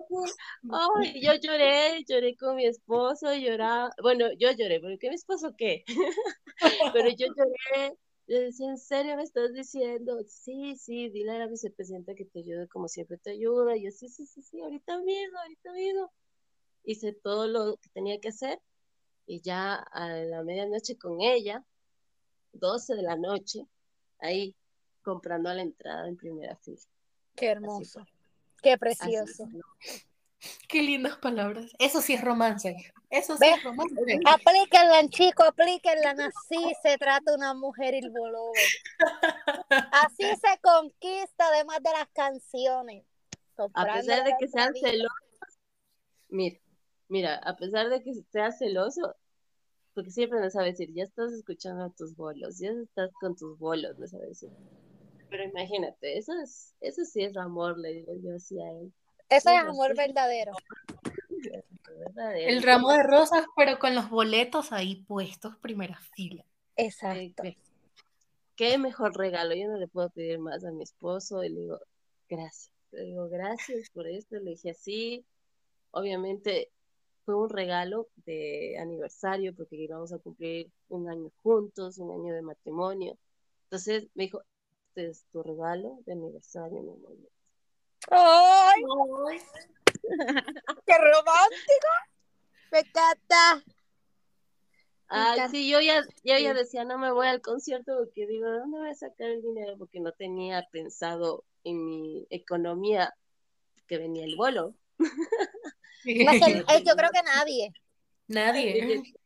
[0.72, 5.84] ay, yo lloré, lloré con mi esposo, lloraba, bueno, yo lloré, porque mi esposo qué,
[6.94, 7.96] pero yo lloré,
[8.28, 10.18] le decía, ¿en serio me estás diciendo?
[10.28, 13.92] Sí, sí, dile a la vicepresidenta que te ayude como siempre te ayuda, y yo,
[13.92, 16.12] sí, sí, sí, sí, ahorita mismo, ahorita mismo,
[16.84, 18.60] hice todo lo que tenía que hacer,
[19.28, 21.64] y ya a la medianoche con ella,
[22.54, 23.68] 12 de la noche,
[24.20, 24.56] ahí,
[25.02, 26.82] comprando la entrada en primera fila.
[27.36, 28.06] Qué hermoso,
[28.62, 29.48] qué Así precioso.
[30.68, 31.72] Qué lindas palabras.
[31.80, 32.94] Eso sí es romance.
[33.10, 33.58] Eso sí ¿Ves?
[33.58, 33.96] es romance.
[34.26, 36.12] Aplíquenla, chicos, aplíquenla.
[36.12, 38.52] Así se trata una mujer y el bolo.
[39.92, 43.06] Así se conquista, además de las canciones.
[43.74, 45.60] A pesar de que sean celosos,
[46.30, 46.60] mira,
[47.10, 49.16] mira, a pesar de que seas celoso,
[50.00, 53.60] porque siempre no sabes decir, ya estás escuchando a tus bolos, ya estás con tus
[53.60, 54.50] bolos, no sabes decir.
[55.30, 58.94] Pero imagínate, eso es, eso sí es amor, le digo yo así a él.
[59.28, 60.54] Eso es amor verdadero.
[61.86, 62.50] verdadero.
[62.50, 66.46] El ramo de rosas, pero con los boletos ahí puestos, primera fila.
[66.78, 67.44] Exacto.
[67.44, 67.58] qué-
[68.56, 71.80] Qué mejor regalo, yo no le puedo pedir más a mi esposo, y le digo,
[72.30, 75.26] gracias, le digo, gracias por esto, le dije así,
[75.92, 76.70] obviamente
[77.30, 82.42] fue un regalo de aniversario porque íbamos a cumplir un año juntos, un año de
[82.42, 83.20] matrimonio.
[83.66, 84.42] Entonces me dijo,
[84.88, 87.12] este es tu regalo de aniversario, mi amor.
[88.10, 88.82] ¡Ay!
[90.88, 91.90] ¡Qué romántico!
[92.72, 93.64] Me encanta.
[95.12, 95.50] Encanta.
[95.50, 98.80] sí, yo ya, yo ya decía, no me voy al concierto porque digo, ¿de dónde
[98.80, 99.78] voy a sacar el dinero?
[99.78, 103.14] Porque no tenía pensado en mi economía
[103.86, 104.74] que venía el vuelo.
[106.06, 107.74] Eh, yo creo que nadie.
[108.28, 109.04] Nadie.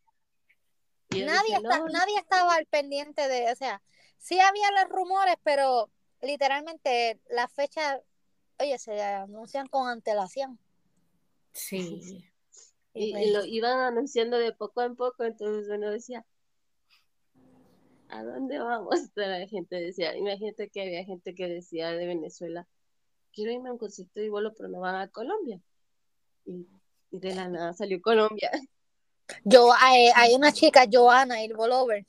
[1.09, 3.83] Y Nadie, está- "No, nadie estaba al pendiente de, o sea,
[4.17, 5.91] sí había los rumores, pero
[6.23, 7.99] literalmente las fechas,
[8.57, 10.57] oye, se anuncian con antelación.
[11.53, 12.29] Sí.
[12.95, 16.23] Y, pues, y lo iban anunciando de poco en poco, entonces uno decía,
[18.09, 18.99] ¿a dónde vamos?
[19.15, 22.67] Pero la gente decía, imagínate que había gente que decía de Venezuela,
[23.33, 25.59] quiero irme a un concierto de bolo, pero no van a Colombia.
[26.45, 26.67] Y,
[27.11, 28.51] y de la nada salió Colombia.
[29.43, 32.05] Yo, hay, hay una chica, Joana, el Bolover.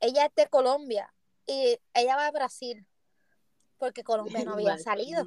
[0.00, 1.12] Ella es de Colombia
[1.46, 2.86] y ella va a Brasil
[3.78, 5.26] porque Colombia no había salido.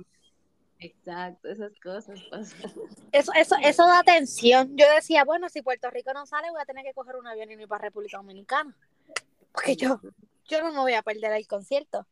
[0.79, 2.71] Exacto, esas cosas pasan.
[3.11, 4.75] Eso, eso, eso da tensión.
[4.75, 7.51] Yo decía, bueno, si Puerto Rico no sale, voy a tener que coger un avión
[7.51, 8.75] y ir para República Dominicana.
[9.51, 10.01] Porque yo,
[10.45, 12.07] yo no me voy a perder el concierto.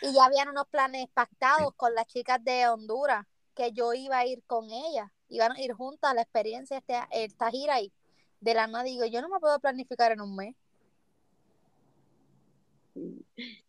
[0.00, 4.26] Y ya habían unos planes pactados con las chicas de Honduras, que yo iba a
[4.26, 5.10] ir con ellas.
[5.28, 7.92] Iban a ir juntas a la experiencia, este, esta gira y
[8.40, 10.54] de la nada digo, yo no me puedo planificar en un mes.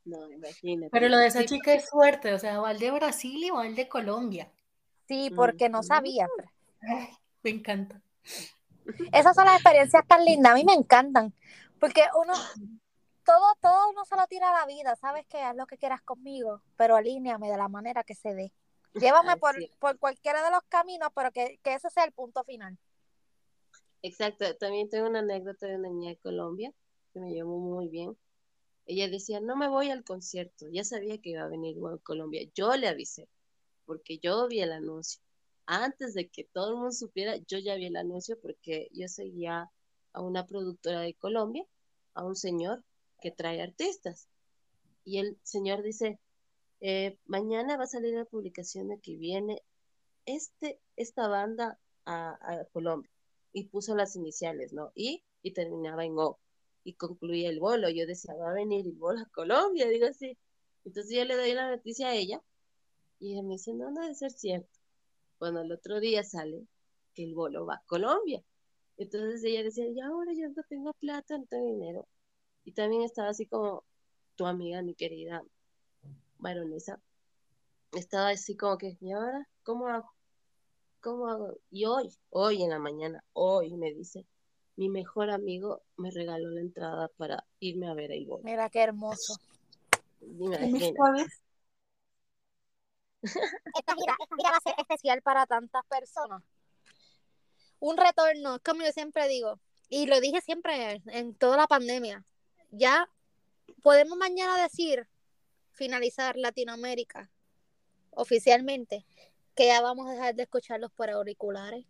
[0.03, 0.91] No, imagínate.
[0.91, 3.73] Pero lo de esa chica es suerte, o sea, o al de Brasil o al
[3.73, 4.51] de Colombia.
[5.07, 6.27] Sí, porque no sabía.
[6.81, 7.09] Ay,
[7.41, 8.01] me encanta.
[9.11, 11.33] Esas son las experiencias tan lindas, a mí me encantan,
[11.79, 12.33] porque uno,
[13.23, 16.01] todo, todo uno se lo tira a la vida, sabes que haz lo que quieras
[16.01, 18.51] conmigo, pero alíneame de la manera que se dé.
[18.95, 22.77] Llévame por, por cualquiera de los caminos, pero que, que ese sea el punto final.
[24.01, 26.73] Exacto, también tengo una anécdota de una niña de Colombia
[27.11, 28.17] que me llevó muy bien.
[28.85, 32.47] Ella decía, no me voy al concierto, ya sabía que iba a venir a Colombia,
[32.53, 33.27] yo le avisé,
[33.85, 35.21] porque yo vi el anuncio.
[35.65, 39.71] Antes de que todo el mundo supiera, yo ya vi el anuncio porque yo seguía
[40.13, 41.65] a una productora de Colombia,
[42.13, 42.83] a un señor
[43.19, 44.27] que trae artistas.
[45.03, 46.19] Y el señor dice,
[46.81, 49.61] eh, mañana va a salir la publicación de que viene
[50.25, 53.11] este, esta banda a, a Colombia
[53.53, 54.91] y puso las iniciales, ¿no?
[54.95, 56.39] Y, y terminaba en O.
[56.83, 57.89] Y concluía el bolo.
[57.89, 60.37] Yo decía, va a venir el bolo a Colombia, digo así.
[60.83, 62.41] Entonces yo le doy la noticia a ella
[63.19, 64.79] y ella me dice, no, no debe ser cierto.
[65.37, 66.67] Cuando el otro día sale
[67.13, 68.43] que el bolo va a Colombia.
[68.97, 72.07] Entonces ella decía, y ahora yo no tengo plata, no tengo dinero.
[72.65, 73.85] Y también estaba así como
[74.35, 75.43] tu amiga, mi querida
[76.37, 76.99] baronesa,
[77.93, 80.11] estaba así como que, ¿y ahora cómo hago?
[81.01, 81.57] ¿Cómo hago?
[81.69, 84.25] Y hoy, hoy en la mañana, hoy me dice,
[84.75, 88.43] mi mejor amigo me regaló la entrada para irme a ver el bolo.
[88.43, 89.35] Mira qué hermoso.
[93.75, 96.43] Esta gira, esta gira va a ser especial para tantas personas.
[97.79, 102.23] Un retorno, como yo siempre digo, y lo dije siempre en toda la pandemia,
[102.71, 103.09] ya
[103.81, 105.07] podemos mañana decir,
[105.75, 107.29] finalizar Latinoamérica
[108.11, 109.05] oficialmente,
[109.55, 111.85] que ya vamos a dejar de escucharlos por auriculares,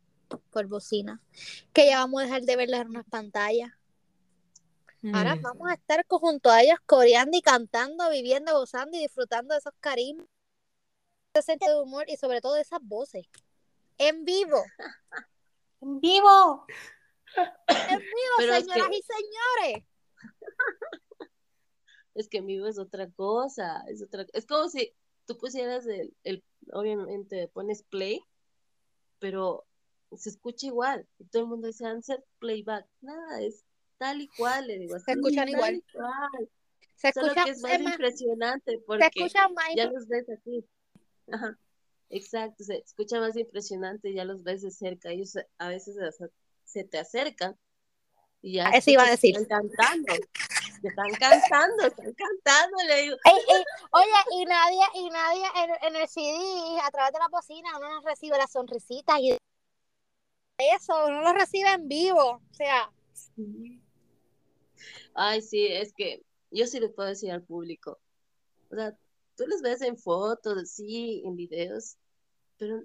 [0.50, 1.22] por bocina,
[1.74, 3.72] que ya vamos a dejar de verlos en unas pantallas.
[5.14, 5.42] Ahora Mm.
[5.42, 9.74] vamos a estar junto a ellos coreando y cantando, viviendo, gozando y disfrutando de esos
[9.80, 10.26] carismas,
[11.34, 13.28] ese sentido de humor y sobre todo de esas voces.
[14.00, 14.64] En vivo,
[15.82, 16.66] ¡En vivo!
[17.38, 19.84] en vivo, Pero es señoras que- y señores.
[22.16, 24.94] Es que en vivo es otra cosa, es otra, es como si
[25.28, 28.22] tú pusieras el, el, obviamente pones play,
[29.20, 29.66] pero
[30.16, 33.64] se escucha igual, y todo el mundo dice answer playback, nada, es
[33.98, 35.76] tal y cual, le digo así, escuchan igual.
[35.76, 36.50] y cual,
[36.96, 40.08] Se solo escucha, que es más es más, impresionante se porque escucha más ya los
[40.08, 40.66] ves aquí,
[41.32, 41.58] ajá,
[42.10, 46.30] exacto, se escucha más impresionante, ya los ves de cerca, ellos se- a veces se,
[46.64, 47.58] se te acercan
[48.42, 49.36] y ya Eso iba a decir.
[49.36, 50.14] están cantando,
[50.88, 56.02] están cantando, están cantando, le digo, Ey, ey, oye, y nadie, y nadie en, en
[56.02, 59.38] el CD, a través de la bocina, uno no recibe las sonrisitas y
[60.58, 62.42] eso, uno lo recibe en vivo.
[62.52, 62.90] O sea,
[65.14, 68.00] Ay, sí, es que yo sí le puedo decir al público.
[68.70, 68.98] O sea,
[69.36, 71.98] tú les ves en fotos, sí, en videos,
[72.58, 72.82] pero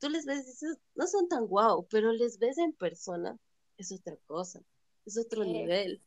[0.00, 3.38] tú les ves, dices, no son tan guau, pero les ves en persona,
[3.76, 4.60] es otra cosa,
[5.06, 5.50] es otro Sí.
[5.52, 6.02] nivel.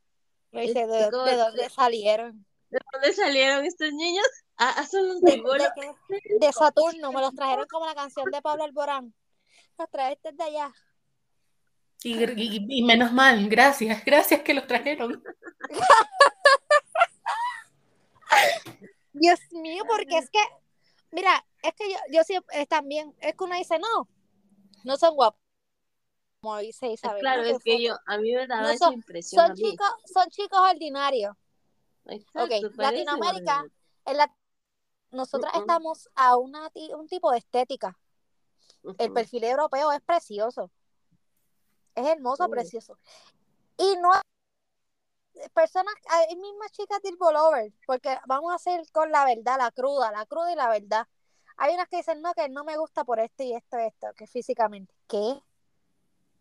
[0.51, 2.45] Me dice, ¿de, como- de dónde salieron?
[2.69, 4.25] ¿De dónde salieron estos niños?
[4.57, 6.39] Ah, ah, son los De, de?
[6.39, 9.13] De Saturno, me los trajeron como la canción de Pablo Alborán.
[9.77, 10.71] Los traeste de allá.
[12.03, 15.21] Y, y- y menos mal, gracias, gracias que los trajeron.
[19.13, 20.39] Dios mío, porque es que,
[21.11, 24.07] mira, es que yo, yo siempre, también, es que uno dice, no,
[24.83, 25.39] no son guapos.
[26.41, 27.19] Como dice Ah, Isabel.
[27.21, 30.27] Claro, es que yo, a mí me daba No esa son- impresión Son chicos, son
[30.29, 31.35] chicos ordinarios.
[32.05, 33.65] Exacto, Ok, Latinoamérica.
[34.05, 34.35] En la,
[35.11, 37.97] nosotras estamos a una, un tipo de estética.
[38.97, 40.71] El perfil europeo es precioso.
[41.93, 42.97] Es hermoso, precioso.
[43.77, 44.09] Y no
[45.53, 50.11] personas, hay mismas chicas del Lover, porque vamos a hacer con la verdad, la cruda,
[50.11, 51.07] la cruda y la verdad.
[51.57, 54.25] Hay unas que dicen, no, que no me gusta por esto y esto esto, que
[54.25, 54.93] físicamente.
[55.07, 55.39] ¿Qué?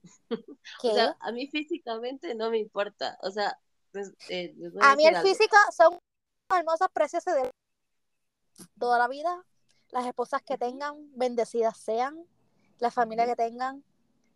[0.01, 0.09] ¿Qué?
[0.91, 3.19] O sea, a mí físicamente no me importa.
[3.23, 3.59] O sea,
[3.93, 5.29] pues, eh, a mí el algo.
[5.29, 5.99] físico son
[6.55, 7.51] hermosas, preciosas de
[8.79, 9.45] toda la vida.
[9.91, 12.25] Las esposas que tengan, bendecidas sean.
[12.79, 13.85] La familia que tengan,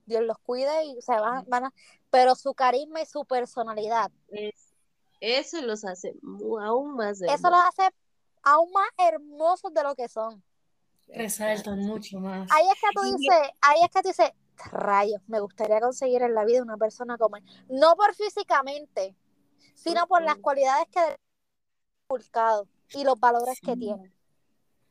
[0.07, 1.73] Dios los cuide y se van, van a...
[2.11, 4.75] Pero su carisma y su personalidad, Es-
[5.21, 6.15] eso los hace
[6.61, 7.65] aún más eso los hermosos.
[7.79, 7.95] hace
[8.43, 10.43] aún más hermosos de lo que son.
[11.09, 12.51] Resaltan mucho más.
[12.53, 14.31] Ahí es que tú dices, ahí es que tú dices,
[14.71, 17.45] rayos, me gustaría conseguir en la vida una persona como él.
[17.69, 19.15] No por físicamente,
[19.75, 21.17] sino por las cualidades que ha
[22.07, 23.73] inculcado y los valores que.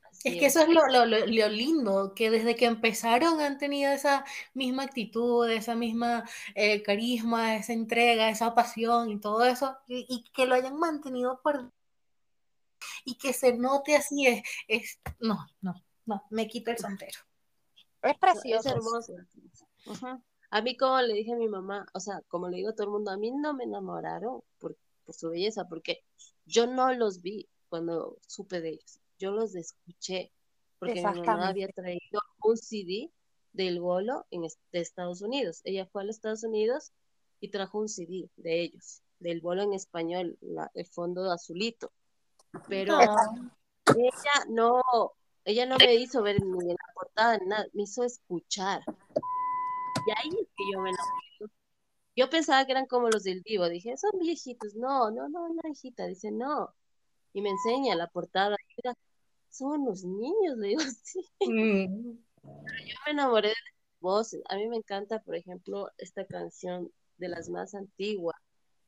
[0.09, 3.57] Así Es que eso es lo, lo- lo- lo lindo, que desde que empezaron han
[3.57, 6.23] tenido esa misma actitud, esa misma
[6.55, 11.41] eh, carisma, esa entrega, esa pasión y todo eso, y, y que lo hayan mantenido
[11.41, 11.71] por...
[13.05, 14.99] y que se note así, es, es...
[15.19, 15.73] No, no,
[16.05, 17.19] no, me quita el sombrero.
[18.03, 18.69] Es Es precioso.
[18.69, 19.13] hermoso.
[19.87, 20.21] Ujú.
[20.51, 22.85] A mí, como le dije a mi mamá, o sea, como le digo a todo
[22.87, 24.75] el mundo, a mí no me enamoraron por,
[25.05, 26.03] por su belleza, porque
[26.45, 28.99] yo no los vi cuando supe de ellos.
[29.17, 30.31] Yo los escuché,
[30.79, 33.09] porque mi mamá había traído un CD
[33.53, 35.61] del bolo en, es- de Estados Unidos.
[35.63, 36.91] Ella fue a los Estados Unidos
[37.39, 41.91] y trajo un CD de ellos, del bolo en español, la- el fondo azulito.
[42.67, 43.33] Pero Ah,
[43.95, 44.81] ella no,
[45.45, 48.81] ella no me hizo ver ni en la portada ni nada, me hizo escuchar.
[50.05, 51.53] Y ahí es que yo me enamoré.
[52.15, 54.75] Yo pensaba que eran como los del Divo, dije, son viejitos.
[54.75, 56.73] No, no, no, no, hijita, dice, no.
[57.33, 58.95] Y me enseña la portada, y era,
[59.49, 61.25] son unos niños, le digo, sí.
[61.39, 64.41] mm, Yo me enamoré de las voces.
[64.49, 68.37] A mí me encanta, por ejemplo, esta canción de las más antiguas.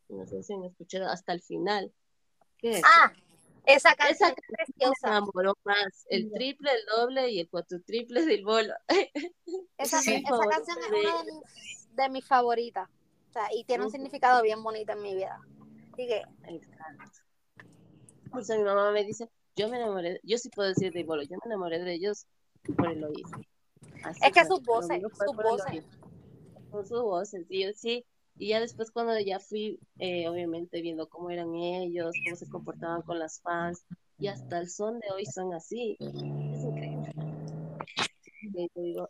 [0.07, 1.91] No sé si han escuchado hasta el final.
[2.59, 2.83] ¿Qué es?
[2.85, 3.11] Ah,
[3.65, 5.07] esa Esa canción es me preciosa.
[5.07, 6.05] enamoró más.
[6.09, 8.73] El triple, el doble y el cuatriple del bolo.
[9.77, 10.23] Esa, Sí.
[10.25, 12.89] esa canción es una de mis, de mis favoritas.
[13.29, 15.39] O sea, y tiene un significado bien bonito en mi vida.
[15.93, 16.23] Así que.
[18.31, 21.23] Por eso mi mamá me dice, yo me enamoré, yo sí puedo decir de bolo,
[21.23, 22.25] yo me enamoré de ellos
[22.77, 23.29] por el oído.
[24.03, 25.85] Así Es que sus voces, sus voces.
[26.71, 28.05] Con sus voces, y yo sí.
[28.37, 33.01] Y ya después cuando ya fui, eh, obviamente viendo cómo eran ellos, cómo se comportaban
[33.03, 33.85] con las fans,
[34.19, 35.97] y hasta el son de hoy son así.
[35.99, 37.13] Es increíble.
[38.53, 39.09] Y digo,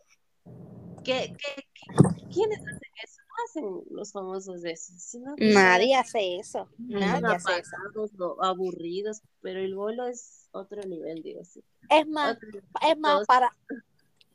[1.04, 3.20] ¿qué, qué, qué- quiénes hacen eso?
[3.28, 6.68] No hacen los famosos de eso, sino que nadie hace eso.
[6.78, 11.62] Nadie hace apagados aburridos, pero el bolo es otro nivel, digo así.
[11.90, 12.48] Es más, Otro
[12.88, 13.50] es más, Todos- para,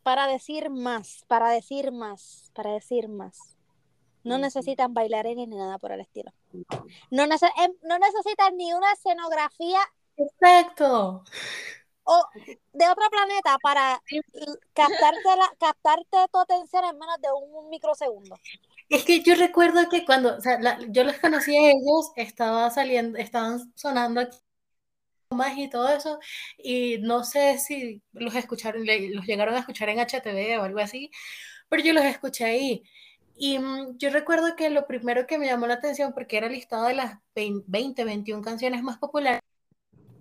[0.03, 3.57] para decir más, para decir más, para decir más.
[4.23, 6.31] No necesitan bailarines ni nada por el estilo.
[7.09, 9.79] No, nece- em, no necesitan ni una escenografía
[10.17, 11.23] Exacto.
[12.03, 12.25] o
[12.73, 14.01] de otro planeta para
[14.73, 18.35] captarte, la, captarte tu atención en menos de un microsegundo.
[18.89, 22.69] Es que yo recuerdo que cuando, o sea, la- yo los conocí a ellos, estaba
[22.69, 24.37] saliendo, estaban sonando aquí
[25.31, 26.19] más y todo eso,
[26.57, 31.09] y no sé si los escucharon, los llegaron a escuchar en HTV o algo así,
[31.69, 32.83] pero yo los escuché ahí.
[33.41, 36.53] Y mm, yo recuerdo que lo primero que me llamó la atención, porque era el
[36.53, 39.41] listado de las 20, 20, 21 canciones más populares,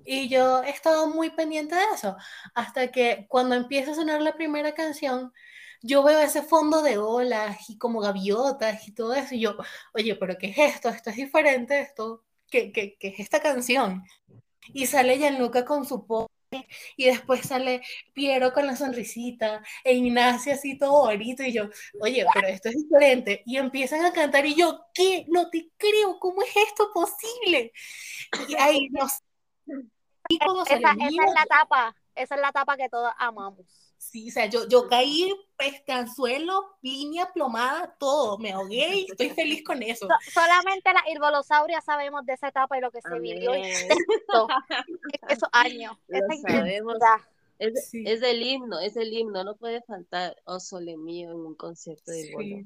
[0.06, 2.16] y yo he estado muy pendiente de eso,
[2.54, 5.32] hasta que cuando empieza a sonar la primera canción,
[5.82, 9.56] yo veo ese fondo de olas y como gaviotas y todo eso, y yo,
[9.94, 10.88] oye, pero ¿qué es esto?
[10.88, 14.02] Esto es diferente, esto, ¿qué, qué, qué es esta canción?
[14.72, 16.32] Y sale Gianluca con su pose,
[16.96, 17.82] y después sale
[18.12, 21.68] Piero con la sonrisita, e Ignacio así todo bonito, y yo,
[22.00, 23.42] oye, pero esto es diferente.
[23.46, 25.26] Y empiezan a cantar, y yo, ¿qué?
[25.28, 27.72] No te creo, ¿cómo es esto posible?
[28.48, 29.22] Y ahí nos.
[30.28, 33.66] Y Esa, esa es la etapa, esa es la etapa que todos amamos.
[34.02, 39.62] Sí, o sea, yo, yo caí, pescanzuelo, línea plomada, todo, me ahogué y estoy feliz
[39.62, 40.08] con eso.
[40.08, 43.64] So- solamente las herbolosaurias sabemos de esa etapa y lo que se vivió Amén.
[43.64, 44.48] gestó
[44.88, 45.96] en esos años.
[47.58, 48.02] Es, Sí.
[48.06, 52.10] es el himno, es el himno, no puede faltar Oh Sole Mío en un concierto
[52.10, 52.22] de.
[52.22, 52.64] Sí.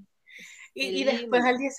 [0.72, 1.70] Y, y después al día,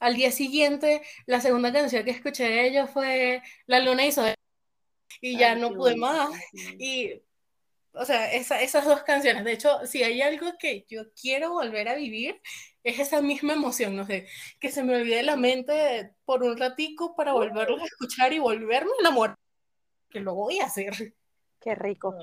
[0.00, 4.40] al día siguiente, la segunda canción que escuché de ellos fue La Luna hizo esto",
[5.20, 6.30] y ya Ay, no pude más.
[6.30, 6.76] canción.
[6.80, 7.22] Y,
[7.94, 11.88] o sea, esa- esas dos canciones, de hecho, si hay algo que yo quiero volver
[11.88, 12.40] a vivir,
[12.82, 14.28] es esa misma emoción, no sé,
[14.60, 18.90] que se me olvide la mente por un ratico para volverlos a escuchar y volverme
[18.90, 19.38] a enamorar,
[20.10, 21.14] que lo voy a hacer.
[21.60, 22.14] Qué rico.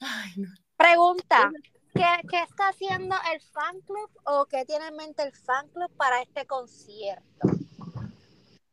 [0.00, 0.48] Ay, no.
[0.76, 1.50] Pregunta,
[1.94, 5.90] ¿qué, qué está haciendo el fan club o qué tiene en mente el fan club
[5.96, 7.48] para este concierto?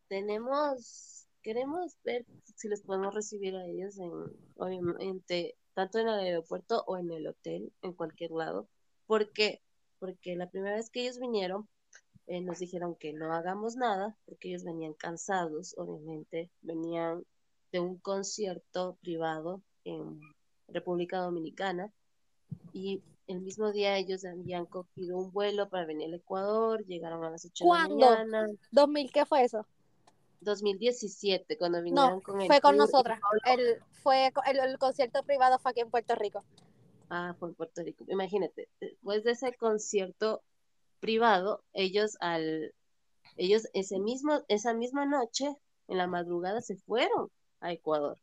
[0.08, 4.12] Tenemos, queremos ver si les podemos recibir a ellos en,
[4.56, 8.68] obviamente, tanto en el aeropuerto o en el hotel, en cualquier lado.
[9.06, 9.62] ¿Por qué?
[10.00, 11.70] Porque la primera vez que ellos vinieron,
[12.26, 17.24] eh, nos dijeron que no hagamos nada, porque ellos venían cansados, obviamente, venían
[17.72, 20.20] de un concierto privado en
[20.68, 21.94] República Dominicana
[22.74, 27.30] y el mismo día ellos habían cogido un vuelo para venir al Ecuador, llegaron a
[27.30, 28.10] las 8 de la ¿Cuándo?
[28.10, 28.48] mañana.
[28.72, 29.64] ¿2000 qué fue eso?
[30.42, 33.20] 2017, cuando vinieron No, con el fue con nosotras.
[33.46, 36.44] El, fue, el, el concierto privado fue aquí en Puerto Rico.
[37.10, 38.06] Ah, fue en Puerto Rico.
[38.08, 40.42] Imagínate, después de ese concierto
[41.00, 42.74] privado, ellos al,
[43.38, 45.56] ellos ese mismo, esa misma noche,
[45.88, 47.30] en la madrugada, se fueron
[47.62, 48.18] a Ecuador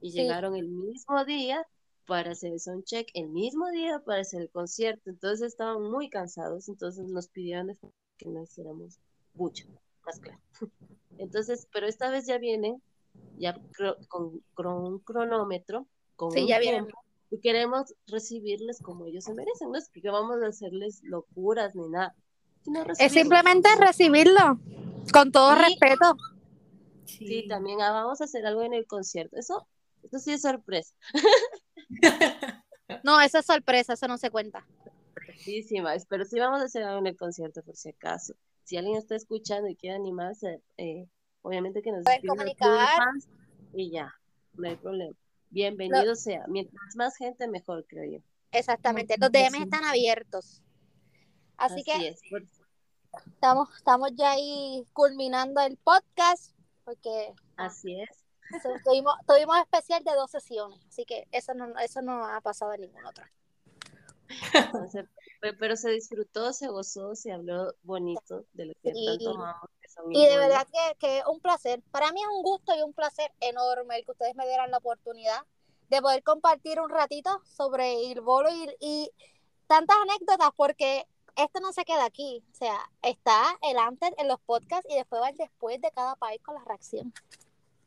[0.00, 0.18] y Sí.
[0.18, 1.66] llegaron el mismo día
[2.06, 5.10] para hacer el soundcheck, el mismo día para hacer el concierto.
[5.10, 7.78] Entonces estaban muy cansados, entonces nos pidieron de
[8.16, 8.98] que no hiciéramos
[9.34, 9.66] mucho,
[10.06, 10.38] más claro.
[11.24, 12.82] Entonces, pero esta vez ya vienen,
[13.36, 13.58] ya
[14.08, 16.84] con, con un cronómetro, con Sí, un ya vienen.
[16.84, 17.00] tiempo,
[17.30, 21.88] y queremos recibirles como ellos se merecen, no es que vamos a hacerles locuras ni
[21.88, 22.14] nada,
[22.62, 24.58] sino Es simplemente recibirlo
[25.12, 25.62] con todo Sí.
[25.62, 26.16] respeto.
[27.06, 29.66] Sí, también ah, vamos a hacer algo en el concierto, eso,
[30.02, 30.94] eso sí es sorpresa,
[33.02, 34.66] No, eso es sorpresa, eso no se cuenta.
[36.08, 38.34] pero sí vamos a hacer algo en el concierto por si acaso.
[38.64, 41.06] Si alguien está escuchando y quiere animarse, eh,
[41.42, 42.98] obviamente que nos comunicar.
[43.74, 44.14] Y ya,
[44.54, 45.14] no hay problema.
[45.50, 48.24] Bienvenido sea, mientras más gente mejor, creo yo.
[48.52, 49.16] Exactamente.
[49.18, 50.62] Los DMs están abiertos.
[51.56, 52.44] Así, Así que es, por-
[53.26, 56.54] estamos, estamos ya ahí culminando el podcast
[56.84, 58.08] porque así es.
[58.84, 60.78] tuvimos, tuvimos especial de dos sesiones.
[60.88, 63.24] Así que eso no, eso no ha pasado en ningún otro.
[64.54, 65.04] Entonces,
[65.52, 69.04] pero se disfrutó, se gozó, se habló bonito de lo que Sí.
[69.06, 71.82] tanto amamos, que son Y de verdad que, que un placer.
[71.90, 74.78] Para mí es un gusto y un placer enorme el que ustedes me dieran la
[74.78, 75.44] oportunidad
[75.90, 79.10] de poder compartir un ratito sobre el bolo y, y
[79.66, 82.42] tantas anécdotas, porque esto no se queda aquí.
[82.52, 86.16] O sea, está el antes en los podcasts y después va el después de cada
[86.16, 87.12] país con la reacción.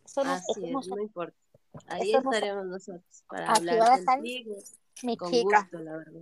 [0.05, 1.35] Eso no, Así eso no es, no importa.
[1.87, 4.19] Ahí eso no se- estaremos nosotros para Aquí va a hablar estar
[5.17, 6.21] con gusto, la verdad.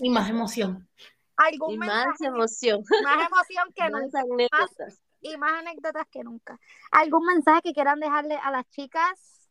[0.00, 0.88] Y más emoción.
[1.36, 5.02] Algún Y mensaje, más emoción, más emoción que más nunca anécdotas.
[5.20, 6.58] y más anécdotas que nunca.
[6.90, 9.48] ¿Algún mensaje que quieran dejarle a las chicas?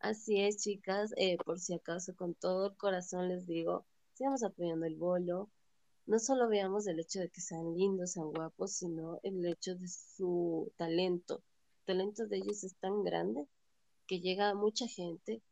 [0.00, 4.86] Así es, chicas, eh, por si acaso, con todo el corazón les digo, sigamos apoyando
[4.86, 5.50] el bolo.
[6.06, 9.88] No solo veamos el hecho de que sean lindos, sean guapos, sino el hecho de
[9.88, 11.42] su talento.
[11.80, 13.46] El talento de ellos es tan grande
[14.06, 15.42] que llega a mucha gente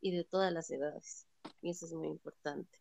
[0.00, 1.26] y de todas las edades.
[1.60, 2.78] Y eso es muy importante.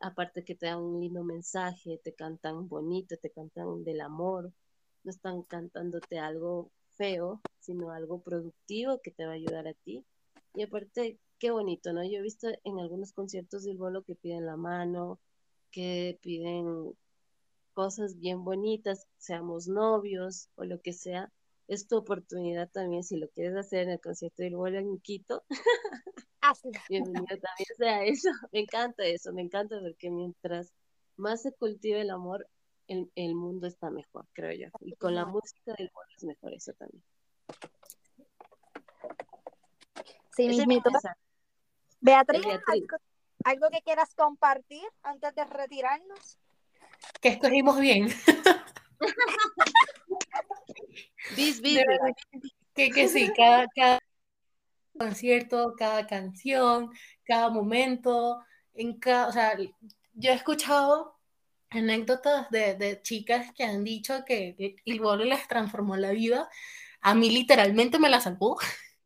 [0.00, 4.52] Aparte que te dan un lindo mensaje, te cantan bonito, te cantan del amor,
[5.04, 10.04] no están cantándote algo feo, sino algo productivo que te va a ayudar a ti.
[10.54, 12.02] Y aparte, qué bonito, ¿no?
[12.04, 15.18] Yo he visto en algunos conciertos del bolo que piden la mano,
[15.70, 16.94] que piden
[17.74, 21.30] cosas bien bonitas, seamos novios o lo que sea.
[21.68, 25.44] Es tu oportunidad también, si lo quieres hacer en el concierto del bolo en Quito,
[26.48, 26.70] Hazlo.
[26.88, 28.28] bienvenido también sea eso.
[28.52, 30.72] Me encanta eso, me encanta porque mientras
[31.16, 32.48] más se cultive el amor,
[32.86, 34.68] el, el mundo está mejor, creo yo.
[34.80, 37.02] Y con la música del bolo es mejor eso también.
[40.36, 40.80] Sí, es mi.
[42.00, 42.62] Beatriz, Beatriz.
[42.66, 42.96] ¿algo,
[43.44, 46.38] algo que quieras compartir antes de retirarnos?
[47.20, 48.08] Que escogimos bien.
[52.74, 54.00] Que, que sí, cada, cada
[54.98, 56.90] concierto, cada canción,
[57.24, 58.44] cada momento,
[58.74, 59.56] en cada, o sea,
[60.14, 61.16] yo he escuchado
[61.70, 66.48] anécdotas de, de chicas que han dicho que el bolo les transformó la vida.
[67.00, 68.58] A mí literalmente me la salvó.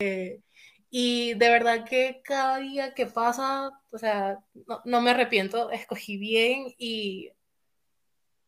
[0.00, 0.42] Eh,
[0.90, 6.16] y de verdad que cada día que pasa, o sea, no, no me arrepiento, escogí
[6.18, 7.32] bien y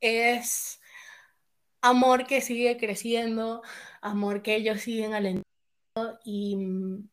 [0.01, 0.81] es
[1.81, 3.63] amor que sigue creciendo,
[4.01, 5.50] amor que ellos siguen alentando
[6.25, 7.09] y mm,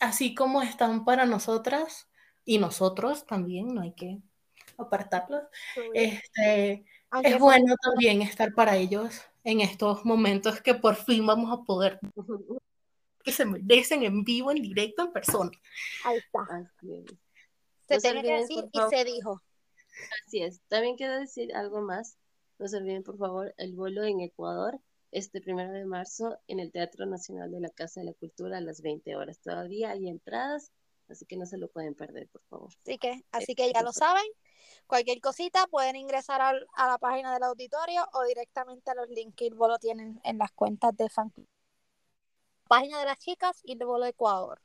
[0.00, 2.08] así como están para nosotras
[2.44, 4.18] y nosotros también, no hay que
[4.76, 5.42] apartarlos,
[5.92, 11.26] este, Aunque es sea- bueno también estar para ellos en estos momentos que por fin
[11.26, 11.98] vamos a poder,
[13.24, 15.50] que se merecen en vivo, en directo, en persona.
[16.04, 16.40] Ahí está.
[16.54, 17.04] Así es.
[17.88, 18.94] Se No tiene que decir y favor.
[18.94, 19.42] se dijo.
[20.26, 20.60] Así es.
[20.68, 22.16] También quiero decir algo más.
[22.58, 24.78] No se olviden, por favor, el vuelo en Ecuador,
[25.10, 28.60] este primero de marzo, en el Teatro Nacional de la Casa de la Cultura a
[28.60, 29.40] las 20 horas.
[29.40, 30.72] Todavía hay entradas
[31.08, 32.70] Así que no se lo pueden perder, por favor.
[32.82, 34.26] Así que, así que ya lo saben.
[34.86, 39.34] Cualquier cosita pueden ingresar al- a, la página del auditorio o directamente a los links
[39.34, 41.32] que Ilvo tienen en las cuentas de fan.
[42.68, 44.60] Página de las chicas y Ilvo Ecuador.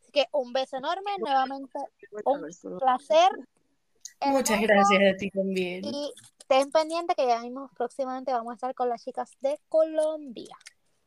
[0.00, 1.78] Así que un beso enorme, nuevamente
[2.24, 3.30] un placer.
[4.20, 5.84] Muchas gracias a ti también.
[5.84, 6.12] Y
[6.42, 10.56] estén pendientes que ya mismo próximamente vamos a estar con las chicas de Colombia.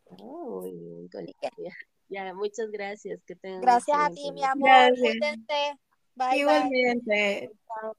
[0.09, 1.77] Muy bien, Así que, Colombia.
[2.07, 3.21] Ya, muchas gracias.
[3.25, 4.93] Que tengan gracias a ti, mi amor.
[4.99, 5.79] Cuídense.
[6.15, 6.39] Bye, bye.
[6.39, 7.51] Igualmente.
[7.67, 7.95] Chao.